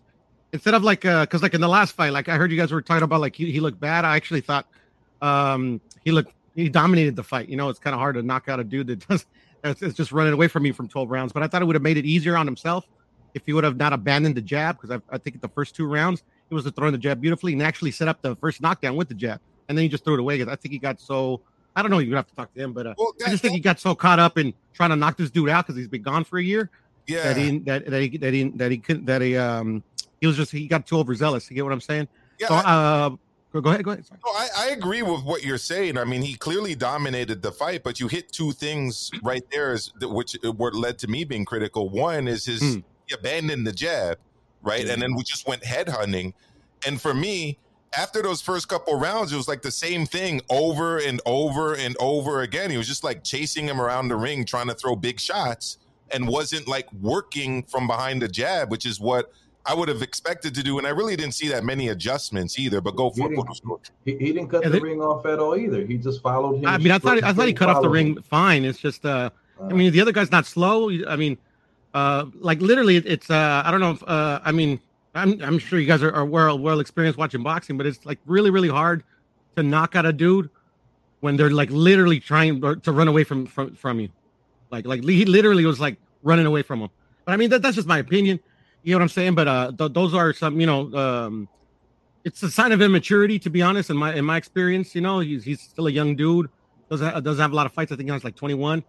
[0.54, 2.72] instead of like uh because like in the last fight like I heard you guys
[2.72, 4.06] were talking about like he, he looked bad.
[4.06, 4.68] I actually thought
[5.22, 7.50] um he looked he dominated the fight.
[7.50, 9.26] You know, it's kind of hard to knock out a dude that does
[9.64, 11.34] it's, just running away from me from 12 rounds.
[11.34, 12.86] But I thought it would have made it easier on himself
[13.34, 15.86] if he would have not abandoned the jab because I, I think the first two
[15.86, 19.08] rounds he was throwing the jab beautifully and actually set up the first knockdown with
[19.08, 19.40] the jab,
[19.70, 20.38] and then he just threw it away.
[20.40, 21.42] 'cause I think he got so
[21.76, 22.00] I don't know.
[22.00, 23.96] You have to talk to him, but uh, well, I just think he got so
[23.96, 26.44] caught up in trying to knock this dude out because he's been gone for a
[26.44, 26.70] year
[27.08, 29.82] yeah that he that, that he that he that he couldn't that he um
[30.20, 31.50] he was just he got too overzealous.
[31.50, 32.08] You get what I'm saying?
[32.40, 33.10] yeah, so I- uh,
[33.60, 34.06] go, ahead, go ahead.
[34.06, 34.20] Sorry.
[34.26, 35.98] No, I, I agree with what you're saying.
[35.98, 39.92] I mean, he clearly dominated the fight, but you hit two things right there, is
[40.02, 41.90] which were led to me being critical.
[41.90, 42.80] One is his Hmm.
[43.08, 44.18] he abandoned the jab,
[44.62, 46.34] right, and then we just went head hunting.
[46.86, 47.58] And for me,
[47.98, 51.96] after those first couple rounds, it was like the same thing over and over and
[52.00, 52.70] over again.
[52.72, 55.78] He was just like chasing him around the ring, trying to throw big shots,
[56.12, 59.32] and wasn't like working from behind the jab, which is what.
[59.64, 62.82] I would have expected to do, and I really didn't see that many adjustments either.
[62.82, 63.92] But go for didn't, it.
[64.04, 65.86] he, he didn't cut Yeah, the they- ring off at all either.
[65.86, 66.66] He just followed him.
[66.66, 68.24] I mean, I thought I thought he cut off the ring him.
[68.24, 68.66] fine.
[68.66, 69.30] It's just uh
[69.60, 70.90] Uh, I mean, the other guy's not slow.
[71.08, 71.38] I mean,
[71.94, 73.92] uh, like literally, it's uh, I don't know.
[73.92, 74.80] If, uh, I mean,
[75.14, 78.20] I'm I'm sure you guys are, are well well experienced watching boxing, but it's like
[78.26, 79.04] really really hard
[79.56, 80.50] to knock out a dude
[81.20, 84.10] when they're like literally trying to run away from from from you.
[84.72, 86.90] Like like he literally was like running away from him.
[87.26, 88.40] But I mean, that, that's just my opinion.
[88.84, 89.36] You know what I'm saying?
[89.36, 91.48] But uh, th- those are some, you know, um,
[92.24, 93.90] it's a sign of immaturity, to be honest.
[93.90, 96.50] In my in my experience, you know, he's he's still a young dude.
[96.90, 97.92] Doesn't ha- doesn't have a lot of fights.
[97.92, 98.84] I think he has like 21.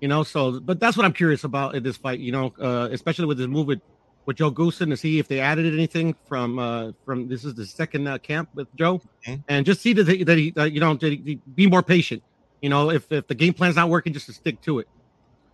[0.00, 2.20] You know, so but that's what I'm curious about in this fight.
[2.20, 3.80] You know, uh, especially with this move with
[4.28, 7.64] with Joe Goossen to see if they added anything from uh from this is the
[7.64, 9.00] second uh, camp with Joe,
[9.48, 12.22] and just see that he, that he uh, you know that he, be more patient.
[12.60, 14.88] You know, if if the game plan's not working, just to stick to it.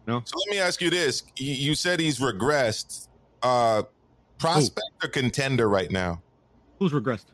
[0.06, 0.22] You know?
[0.24, 3.06] So let me ask you this: You- You said he's regressed.
[3.42, 3.84] Uh,
[4.38, 6.20] prospect or contender right now?
[6.80, 7.26] Who's regressed?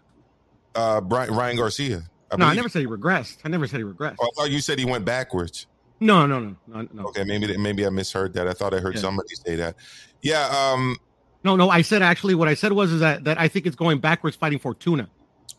[0.74, 2.02] Uh, Brian, Ryan Garcia.
[2.30, 3.38] I no, I never said he regressed.
[3.44, 4.16] I never said he regressed.
[4.20, 5.66] Oh, I thought you said he went backwards.
[6.00, 7.04] No, no, no, no, no.
[7.06, 8.46] Okay, maybe maybe I misheard that.
[8.46, 9.00] I thought I heard Yeah.
[9.00, 9.76] somebody say that.
[10.20, 10.46] Yeah.
[10.52, 10.96] Um.
[11.42, 11.70] No, no.
[11.70, 14.36] I said actually, what I said was is that that I think it's going backwards
[14.36, 15.08] fighting Fortuna.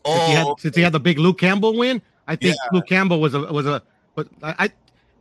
[0.04, 2.86] Since, he had, Oh, since he had the big Luke Campbell win, I think Luke
[2.88, 3.82] Campbell was a was a.
[4.14, 4.70] But I, I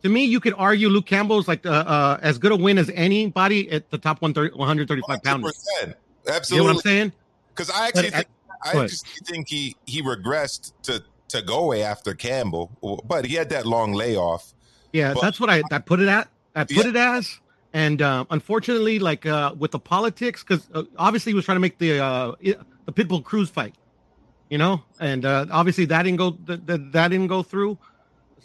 [0.04, 2.90] to me, you could argue Luke Campbell's like uh, uh, as good a win as
[2.94, 5.64] anybody at the top 130, 135 pounders.
[5.84, 5.84] 100%.
[5.84, 5.94] You know
[6.24, 6.82] what I'm Absolutely.
[6.82, 7.12] saying?
[7.54, 8.28] Because I actually But I- think,
[8.64, 12.70] I actually think he he regressed to to go away after Campbell,
[13.08, 14.54] but he had that long layoff.
[14.94, 16.28] Yeah, But- that's what I, I put it at.
[16.56, 16.88] I put Yeah.
[16.90, 17.40] it as.
[17.74, 21.62] And uh, unfortunately, like uh, with the politics, because uh, obviously he was trying to
[21.62, 23.76] make the uh, the Pitbull Cruz fight,
[24.50, 27.78] you know, and uh, obviously that didn't go that, that, that didn't go through.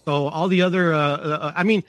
[0.04, 1.82] So all the other, uh, uh, I mean,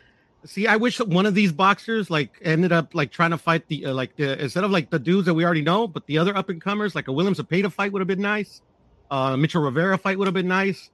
[0.44, 3.86] see, I wish one of these boxers like ended up like trying to fight the
[3.86, 6.36] uh, like the instead of like the dudes that we already know, but the other
[6.36, 8.62] up and comers, like a William Zepeda fight would have been nice.
[9.12, 10.90] Uh, Michel Rivera fight would have been nice.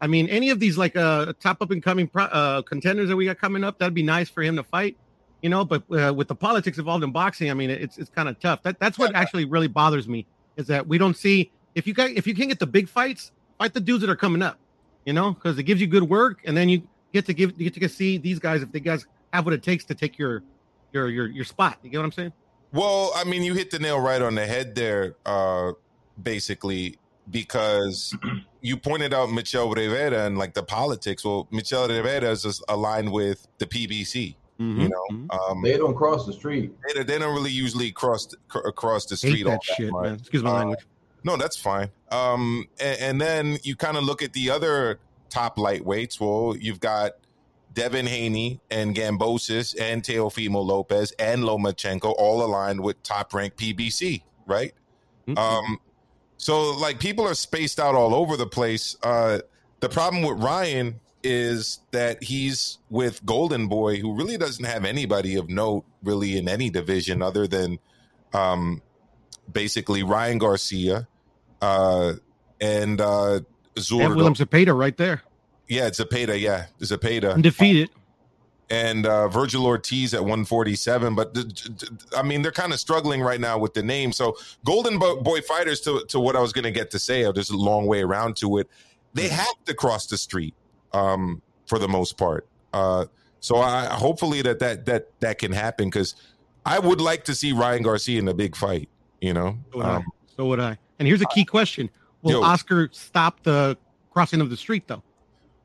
[0.00, 3.16] I mean, any of these like uh top up and coming pro- uh contenders that
[3.16, 4.96] we got coming up, that'd be nice for him to fight.
[5.42, 8.28] You know, but uh, with the politics involved in boxing, I mean, it's it's kind
[8.28, 8.62] of tough.
[8.62, 10.24] That that's what actually really bothers me
[10.56, 13.32] is that we don't see if you got if you can get the big fights,
[13.58, 14.58] fight the dudes that are coming up.
[15.04, 17.70] You know, because it gives you good work, and then you get to give you
[17.70, 20.44] get to see these guys if they guys have what it takes to take your
[20.92, 21.78] your your your spot.
[21.82, 22.32] You get what I'm saying?
[22.72, 25.16] Well, I mean, you hit the nail right on the head there.
[25.26, 25.72] Uh,
[26.22, 26.98] basically,
[27.30, 28.16] because
[28.60, 31.24] you pointed out Michel Rivera and like the politics.
[31.24, 34.36] Well, Michel Rivera is just aligned with the PBC.
[34.62, 34.80] Mm-hmm.
[34.82, 36.72] You know, um, They don't cross the street.
[36.94, 39.76] they, they don't really usually cross the- cr- across the street Hate all that that
[39.76, 40.04] shit, much.
[40.04, 40.14] man.
[40.14, 40.80] Excuse my Uh, language.
[41.24, 41.88] No, that's fine.
[42.10, 44.98] Um, and, and then you kind of look at the other
[45.30, 46.18] top lightweights.
[46.20, 47.12] Well, you've got
[47.74, 54.22] Devin Haney and Kambosos and Teofimo Lopez and Lomachenko all aligned with top ranked PBC,
[54.46, 54.74] right?
[55.28, 55.38] Mhm.
[55.38, 55.78] Um,
[56.36, 58.96] so like people are spaced out all over the place.
[59.02, 59.38] Uh,
[59.80, 65.36] the problem with Ryan is that he's with Golden Boy, who really doesn't have anybody
[65.36, 67.78] of note really in any division other than
[68.34, 68.82] um,
[69.50, 71.06] basically Ryan Garcia
[71.60, 72.14] uh,
[72.60, 74.16] and uh, They have Zurdo.
[74.16, 75.22] William Zepeda right there,
[75.68, 76.38] Yeah, Zepeda.
[76.40, 77.90] Yeah, Zepeda undefeated.
[78.70, 81.14] and uh, Virgil Ortiz at 147.
[81.14, 84.12] But th- th- th- I mean, they're kind of struggling right now with the name.
[84.12, 87.22] So Golden Bo- Boy Fighters, to to what I was going to get to say,
[87.32, 88.68] there's a long way around to it.
[89.14, 90.54] They have to cross the street
[90.92, 92.46] um, for the most part.
[92.72, 93.06] Uh,
[93.40, 96.14] so I hopefully that that that that can happen because
[96.64, 98.88] I would like to see Ryan Garcia in a big fight.
[99.20, 100.20] You know, So would, Um, I.
[100.36, 100.78] so would I.
[100.98, 101.90] And here's a key question:
[102.22, 102.42] Will Yo.
[102.42, 103.76] Oscar stop the
[104.10, 105.02] crossing of the street though?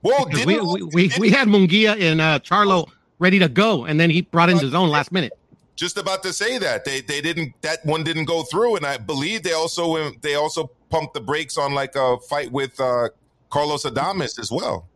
[0.04, 2.88] well, we, we, we, we had Mungia and uh, Charlo
[3.20, 5.34] ready to go, and then he brought in his own last minute.
[5.76, 8.98] just about to say that they they didn't that one didn't go through, and I
[8.98, 13.10] believe they also they also pumped the brakes on like a fight with uh,
[13.50, 14.88] Carlos Adames as well.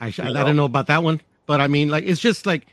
[0.00, 2.66] I, You I don't know about that one, but I mean, like, it's just like,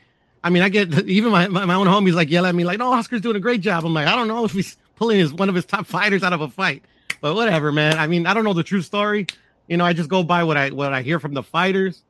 [0.44, 2.78] I mean, I get even my, my, my own homies like yelling at me like,
[2.78, 5.32] "No, Oscar's doing a great job." I'm like, I don't know if he's pulling his
[5.32, 6.82] one of his top fighters out of a fight,
[7.20, 7.98] but whatever, man.
[7.98, 9.26] I mean, I don't know the true story.
[9.68, 12.02] You know, I just go by what I what I hear from the fighters.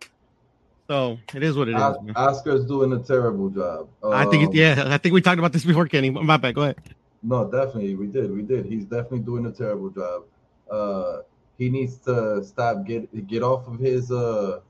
[0.89, 1.81] So it is what it is.
[2.03, 2.13] Man.
[2.17, 3.89] Oscar's doing a terrible job.
[4.05, 6.11] I think, Um, yeah, I think we talked about this before, Kenny.
[6.11, 6.55] My bad.
[6.55, 6.77] Go ahead.
[7.23, 8.67] No, definitely, we did, we did.
[8.67, 10.25] He's definitely doing a terrible job.
[10.71, 11.19] Uh,
[11.57, 14.61] he needs to stop get get off of his uh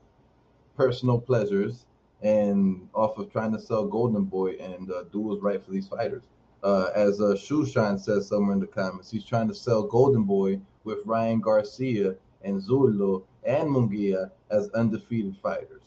[0.75, 1.85] personal pleasures
[2.21, 6.23] and off of trying to sell Golden Boy and uh, what's right for these fighters.
[6.63, 10.59] Uh, as uh, Shushan says somewhere in the comments, he's trying to sell Golden Boy
[10.85, 15.81] with Ryan Garcia and Zullo and Mungia as undefeated fighters.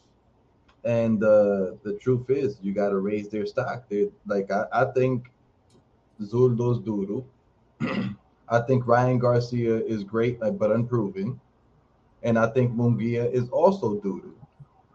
[0.83, 3.89] And uh, the truth is, you got to raise their stock.
[3.89, 5.31] They like I, I think
[6.21, 7.25] Zuldo's doodoo.
[8.49, 11.39] I think Ryan Garcia is great, uh, but unproven.
[12.23, 14.36] And I think Mungia is also doodoo.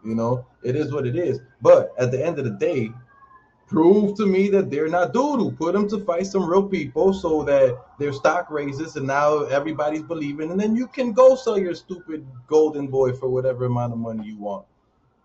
[0.05, 1.39] You know, it is what it is.
[1.61, 2.91] But at the end of the day,
[3.67, 5.57] prove to me that they're not doodoo.
[5.57, 10.03] Put them to fight some real people so that their stock raises and now everybody's
[10.03, 10.51] believing.
[10.51, 14.27] And then you can go sell your stupid golden boy for whatever amount of money
[14.27, 14.65] you want.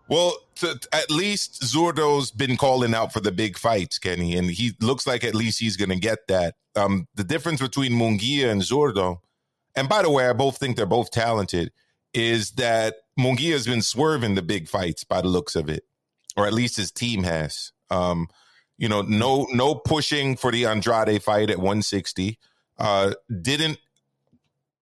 [0.07, 4.71] Well, to, at least Zurdo's been calling out for the big fights, Kenny, and he
[4.81, 6.55] looks like at least he's going to get that.
[6.75, 9.19] Um, the difference between Mungia and Zurdo,
[9.75, 11.71] and by the way, I both think they're both talented,
[12.15, 15.83] is that Mungia has been swerving the big fights by the looks of it,
[16.37, 17.71] or at least his team has.
[17.89, 18.27] Um,
[18.77, 22.39] you know, no no pushing for the Andrade fight at 160.
[22.77, 23.77] Uh, didn't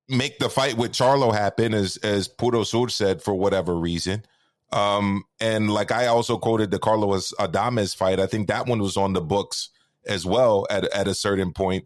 [0.08, 4.24] make the fight with Charlo happen, as as Puro Sur said, for whatever reason.
[4.72, 8.20] Um, and like I also quoted the Carlos Adames fight.
[8.20, 9.70] I think that one was on the books
[10.06, 11.86] as well at at a certain point.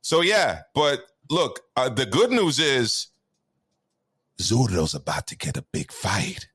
[0.00, 3.08] So yeah, but look, uh, the good news is
[4.40, 6.46] Zurdo's about to get a big fight.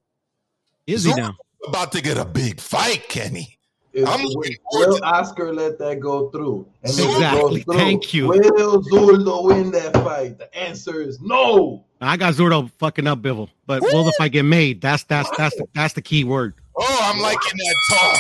[0.86, 1.36] Is he now?
[1.68, 3.58] About to get a big fight, Kenny.
[3.94, 6.68] Is- I'm looking will to- Oscar let that go through?
[6.84, 7.64] And Exactly.
[7.64, 8.28] through, Thank you.
[8.28, 10.38] Will Zuldo win that fight?
[10.38, 11.84] The answer is no.
[12.00, 13.50] I got Zurdo fucking up, Bivol.
[13.66, 14.82] But will the fight get made?
[14.82, 16.54] That's that's that's the, that's the key word.
[16.78, 18.20] Oh, I'm liking that talk.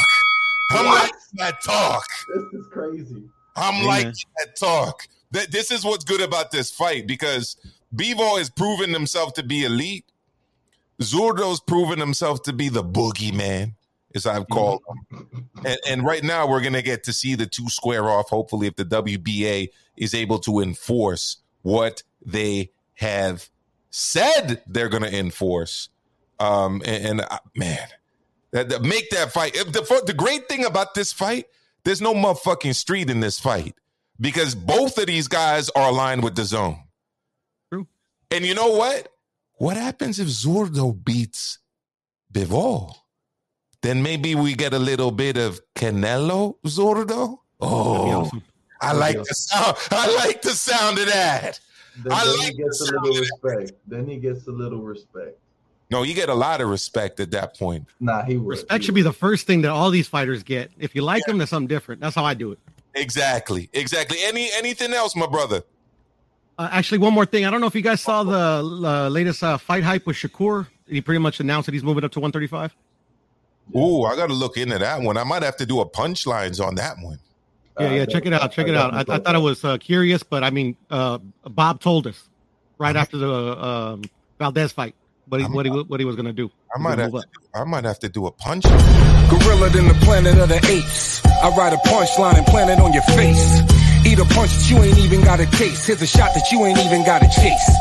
[0.72, 1.02] I'm What?
[1.04, 2.04] liking that talk.
[2.36, 3.24] This is crazy.
[3.56, 3.86] I'm Amen.
[3.88, 5.08] liking that talk.
[5.32, 7.56] That this is what's good about this fight because
[7.96, 10.06] Bivol has proven himself to be elite.
[11.02, 13.76] Zurdo's proven himself to be the boogeyman.
[14.16, 14.82] as I've called
[15.12, 15.50] him.
[15.66, 18.68] And, and right now, we're going to get to see the two square off, hopefully,
[18.68, 23.50] if the WBA is able to enforce what they have
[23.90, 25.90] said they're going to enforce.
[26.40, 27.88] Um, and, and uh, man,
[28.52, 29.54] that, that, make that fight.
[29.54, 31.46] The, the great thing about this fight,
[31.84, 33.76] there's no motherfucking street in this fight
[34.20, 36.87] because both of these guys are aligned with the True.
[38.32, 39.10] And you know what?
[39.56, 41.60] What happens if Zurdo beats
[42.32, 42.94] Bivol?
[43.82, 47.40] Then maybe we get a little bit of Canelo Zurdo.
[47.60, 48.44] Oh, awesome.
[48.82, 49.78] I like the sound.
[49.92, 51.60] I like the sound of that.
[52.04, 53.72] Then, I then like he gets a little respect.
[53.88, 55.38] Then he gets a little respect.
[55.90, 57.88] No, you get a lot of respect at that point.
[58.00, 58.50] Nah, he would.
[58.50, 59.00] Respect he should would.
[59.00, 60.70] be the first thing that all these fighters get.
[60.78, 61.32] If you like yeah.
[61.32, 62.02] them, that's something different.
[62.02, 62.60] That's how I do it.
[62.94, 64.18] Exactly, exactly.
[64.22, 65.64] Any anything else, my brother?
[66.58, 67.46] Uh, actually, one more thing.
[67.46, 70.68] I don't know if you guys saw the uh, latest uh, fight hype with Shakur.
[70.88, 72.76] He pretty much announced that he's moving up to 135.
[73.76, 75.18] Ooh, I got to look into that one.
[75.18, 77.20] I might have to do a punchlines on that one.
[77.80, 78.06] Yeah, yeah.
[78.06, 78.52] Check it out.
[78.52, 78.94] Check it out.
[78.94, 82.28] I, I thought it was uh, curious, but I mean, uh, Bob told us
[82.80, 84.04] right after the um,
[84.40, 84.96] Valdez fight
[85.28, 86.50] what he, what he what he was gonna do.
[86.76, 88.64] I might have to, I might have to do a punch.
[88.64, 91.24] Gorilla than the planet of the apes.
[91.26, 93.77] I write a punchline and plant it on your face.
[94.06, 95.88] Eat a punch that you ain't even got a taste.
[95.88, 97.78] Here's a shot that you ain't even got a chase.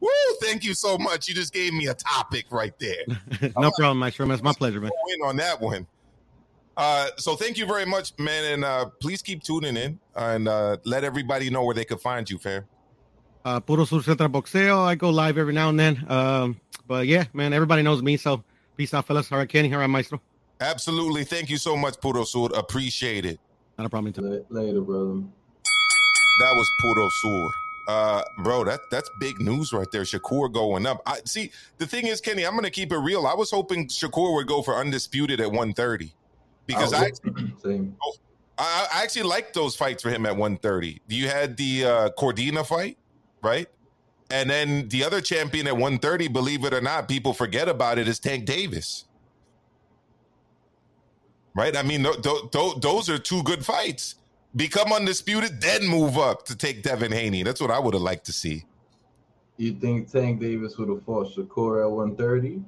[0.00, 0.08] Woo!
[0.40, 1.28] Thank you so much.
[1.28, 3.04] You just gave me a topic right there.
[3.56, 4.34] no problem, my Sherman.
[4.34, 4.90] It's my pleasure, man.
[5.06, 5.86] Win on that one.
[6.76, 10.76] Uh, so thank you very much, man, and uh, please keep tuning in and uh,
[10.84, 12.64] let everybody know where they could find you, fam.
[13.44, 14.78] Uh, Puro Sur Central Boxeo.
[14.84, 16.04] I go live every now and then.
[16.08, 18.16] Um, but yeah, man, everybody knows me.
[18.16, 18.42] So
[18.76, 19.30] peace out, fellas.
[19.30, 19.72] All right, Kenny.
[19.72, 20.20] All right, Maestro.
[20.60, 21.24] Absolutely.
[21.24, 22.46] Thank you so much, Puro Sur.
[22.54, 23.40] Appreciate it.
[23.82, 24.44] Not a problem.
[24.50, 25.22] Later, brother.
[26.40, 27.48] That was Puro Sur.
[27.88, 30.02] Uh, bro, that that's big news right there.
[30.02, 31.02] Shakur going up.
[31.04, 31.50] I see.
[31.78, 33.26] The thing is, Kenny, I'm gonna keep it real.
[33.26, 36.14] I was hoping Shakur would go for undisputed at 130
[36.66, 38.12] because oh, I, actually, oh,
[38.58, 41.00] I, I actually liked those fights for him at 130.
[41.08, 42.96] You had the uh, Cordina fight
[43.42, 43.68] right?
[44.30, 48.08] And then the other champion at 130, believe it or not, people forget about it,
[48.08, 49.04] is Tank Davis.
[51.54, 51.76] Right?
[51.76, 54.16] I mean, th- th- th- those are two good fights.
[54.54, 57.42] Become undisputed, then move up to take Devin Haney.
[57.42, 58.64] That's what I would have liked to see.
[59.56, 62.64] You think Tank Davis would have fought Shakur at 130?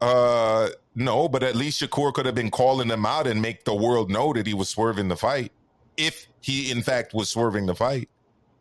[0.00, 3.74] Uh, no, but at least Shakur could have been calling him out and make the
[3.74, 5.50] world know that he was swerving the fight,
[5.96, 8.10] if he in fact was swerving the fight.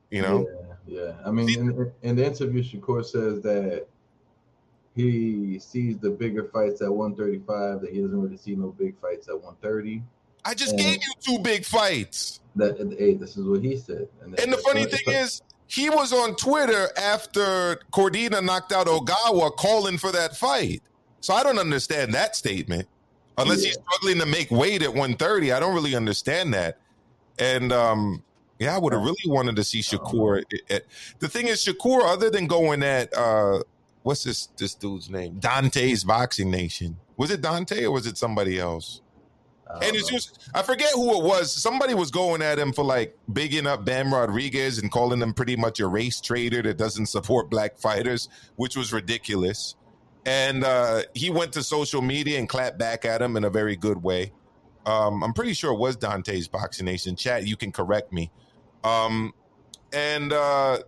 [0.09, 0.47] You know?
[0.88, 1.11] Yeah, yeah.
[1.26, 3.88] I mean, in, in the interview, Shakur says that
[4.96, 9.28] he sees the bigger fights at 135, that he doesn't really see no big fights
[9.28, 10.02] at 130.
[10.46, 12.40] I just and gave you two big fights.
[12.56, 14.08] That hey, this is what he said.
[14.22, 19.56] And, and the funny thing is, he was on Twitter after Cordina knocked out Ogawa,
[19.56, 20.82] calling for that fight.
[21.22, 22.88] So I don't understand that statement.
[23.38, 23.68] Unless yeah.
[23.68, 26.80] he's struggling to make weight at 130, I don't really understand that.
[27.38, 28.24] And um,
[28.58, 30.44] yeah, I would have really wanted to see Shakur.
[31.20, 33.62] The thing is, Shakur, other than going at uh,
[34.04, 35.39] what's this this dude's name?
[35.39, 36.97] Dante's Boxing Nation.
[37.18, 39.02] Was it Dante or was it somebody else?
[39.72, 41.52] And it's just I forget who it was.
[41.52, 45.56] Somebody was going at him for like bigging up Bam Rodriguez and calling him pretty
[45.56, 49.76] much a race trader that doesn't support black fighters, which was ridiculous.
[50.26, 53.76] And uh, he went to social media and clapped back at him in a very
[53.76, 54.32] good way.
[54.86, 57.16] Um, I'm pretty sure it was Dante's Boxing Nation.
[57.16, 58.32] Chat, you can correct me.
[58.84, 59.34] Um,
[59.93, 60.80] and uh,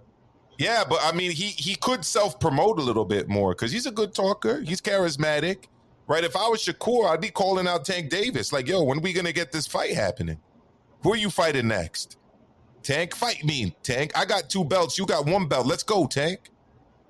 [0.62, 3.88] yeah, but I mean, he he could self promote a little bit more because he's
[3.88, 4.62] a good talker.
[4.62, 5.66] He's charismatic,
[6.08, 6.24] right?
[6.24, 9.12] If I was Shakur, I'd be calling out Tank Davis, like, "Yo, when are we
[9.12, 10.38] gonna get this fight happening?
[11.02, 12.18] Who are you fighting next?
[12.84, 14.12] Tank, fight me, Tank.
[14.16, 15.00] I got two belts.
[15.00, 15.66] You got one belt.
[15.66, 16.52] Let's go, Tank.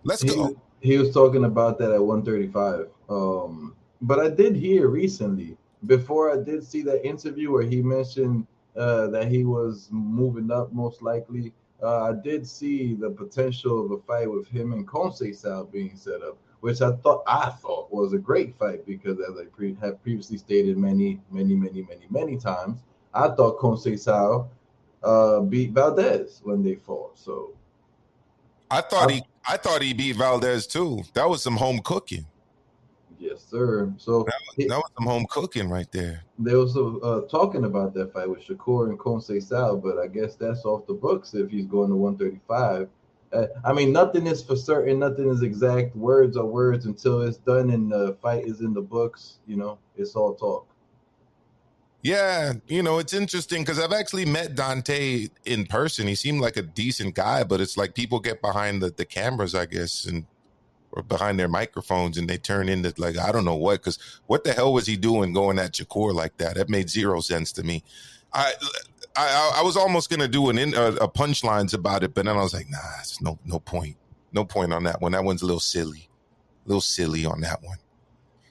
[0.04, 2.88] Let's he, go." He was talking about that at 135.
[3.10, 8.48] Um, but I did hear recently, before I did see that interview where he mentioned
[8.76, 11.54] uh, that he was moving up most likely.
[11.82, 16.22] Uh, I did see the potential of a fight with him and Conceição being set
[16.22, 20.02] up, which I thought I thought was a great fight because, as I pre- have
[20.04, 22.82] previously stated many, many, many, many, many times,
[23.14, 24.48] I thought Conceição
[25.04, 27.18] uh, beat Valdez when they fought.
[27.18, 27.54] So
[28.70, 31.04] I thought I, he, I thought he beat Valdez too.
[31.14, 32.28] That was some home cooking.
[33.22, 33.94] Yes, sir.
[33.98, 36.24] So that was, that was some home cooking right there.
[36.40, 40.66] They was uh, talking about that fight with Shakur and Conceição, but I guess that's
[40.66, 42.90] off the books if he's going to 135.
[43.32, 44.98] Uh, I mean, nothing is for certain.
[44.98, 45.96] Nothing is exact.
[45.96, 49.38] Words are words until it's done and the fight is in the books.
[49.46, 50.68] You know, it's all talk.
[52.02, 56.08] Yeah, you know, it's interesting because I've actually met Dante in person.
[56.08, 59.54] He seemed like a decent guy, but it's like people get behind the, the cameras,
[59.54, 60.26] I guess, and
[60.94, 63.98] or behind their microphones and they turn into like I don't know what because
[64.28, 66.56] what the hell was he doing going at Shakur like that?
[66.56, 67.84] That made zero sense to me.
[68.34, 68.54] I
[69.16, 72.38] I, I was almost gonna do an in, uh, a punchlines about it, but then
[72.38, 73.98] I was like, nah, it's no no point,
[74.32, 75.12] no point on that one.
[75.12, 76.10] That one's a little silly,
[76.66, 77.78] a little silly on that one.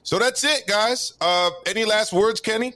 [0.03, 1.13] So that's it, guys.
[1.21, 2.73] Uh, any last words, Kenny?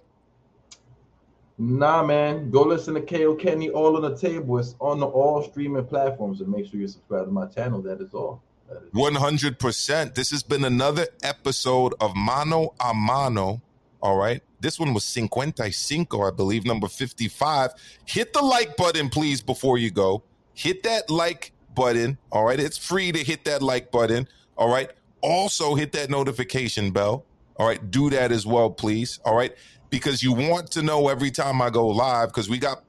[1.57, 2.51] Nah, man.
[2.51, 4.57] Go listen to KO Kenny All on the Table.
[4.59, 7.81] It's on the all streaming platforms, and make sure you subscribe to my channel.
[7.81, 8.43] That is all.
[8.91, 10.15] One hundred percent.
[10.15, 13.61] This has been another episode of Mano a Mano.
[14.01, 14.41] All right.
[14.59, 17.71] This one was 55, I believe, number 55.
[18.05, 20.23] Hit the like button, please, before you go.
[20.53, 22.17] Hit that like button.
[22.31, 22.59] All right.
[22.59, 24.27] It's free to hit that like button.
[24.57, 24.91] All right.
[25.21, 27.25] Also, hit that notification bell.
[27.57, 27.91] All right.
[27.91, 29.19] Do that as well, please.
[29.25, 29.55] All right.
[29.89, 32.83] Because you want to know every time I go live, because we got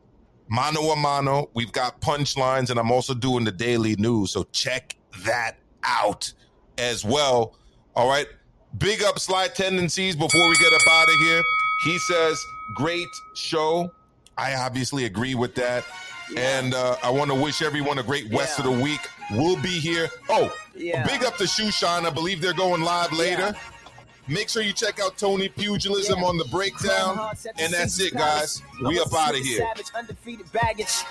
[0.48, 4.32] mano a mano, we've got punchlines, and I'm also doing the daily news.
[4.32, 5.56] So check that
[5.86, 6.32] out
[6.78, 7.56] as well.
[7.94, 8.26] All right.
[8.78, 11.42] Big up slide tendencies before we get up out of here.
[11.84, 12.44] He says,
[12.74, 13.90] great show.
[14.36, 15.84] I obviously agree with that.
[16.30, 16.58] Yeah.
[16.58, 18.66] And uh, I want to wish everyone a great rest yeah.
[18.66, 19.00] of the week.
[19.30, 20.08] We'll be here.
[20.28, 21.06] Oh, yeah.
[21.06, 22.04] big up to Shushan.
[22.04, 23.54] I believe they're going live later.
[24.28, 27.30] Make sure you check out Tony Pugilism on the breakdown.
[27.58, 28.60] And that's it, guys.
[28.82, 29.58] We up out of here.
[29.58, 31.04] Savage, undefeated baggage.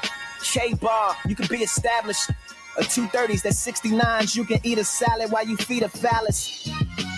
[0.44, 2.30] K bar, you can be established.
[2.78, 4.36] A 230s, that's 69s.
[4.36, 6.70] You can eat a salad while you feed a phallus.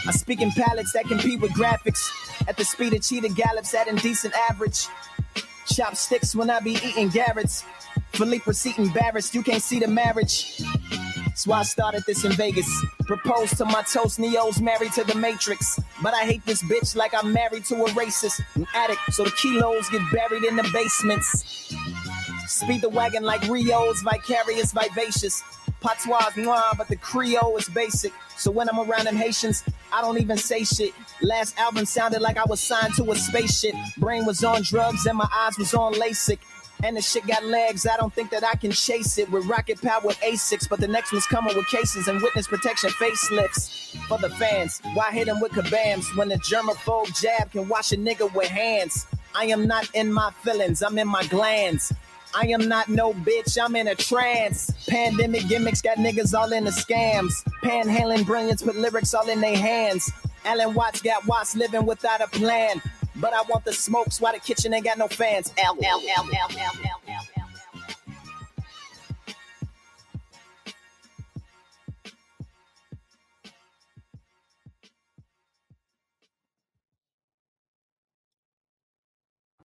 [0.08, 2.10] I speak in palettes that compete with graphics.
[2.48, 4.88] At the speed of cheetah gallops at indecent average.
[5.66, 7.64] Chopsticks when I be eating Garrett's.
[8.14, 10.62] Philippe receipt embarrassed, you can't see the marriage.
[11.26, 12.68] That's why I started this in Vegas.
[13.06, 15.80] Proposed to my toast, Neo's married to the Matrix.
[16.02, 18.42] But I hate this bitch like I'm married to a racist.
[18.56, 21.76] An addict, so the kilos get buried in the basements.
[22.48, 25.44] Speed the wagon like Rio's, vicarious, vivacious.
[25.82, 28.12] Patois noir, but the Creole is basic.
[28.36, 30.94] So when I'm around them Haitians, I don't even say shit.
[31.22, 33.76] Last album sounded like I was signed to a spaceship.
[33.98, 36.40] Brain was on drugs and my eyes was on LASIK.
[36.84, 39.82] And the shit got legs, I don't think that I can chase it with rocket
[39.82, 40.70] power with A6.
[40.70, 43.98] But the next one's coming with cases and witness protection facelifts.
[44.08, 47.98] For the fans, why hit them with kabams when the germaphobe jab can wash a
[47.98, 49.08] nigga with hands?
[49.34, 51.92] I am not in my feelings, I'm in my glands.
[52.40, 54.70] I am not no bitch, I'm in a trance.
[54.88, 57.32] Pandemic gimmicks got niggas all in the scams.
[57.64, 60.12] Panhandling brilliance put lyrics all in their hands.
[60.46, 62.80] Alan Watts got Watts living without a plan.
[63.16, 65.52] But I want the smokes while the kitchen ain't got no fans.
[65.58, 66.72] L, L, L, L, L,
[67.10, 67.37] L.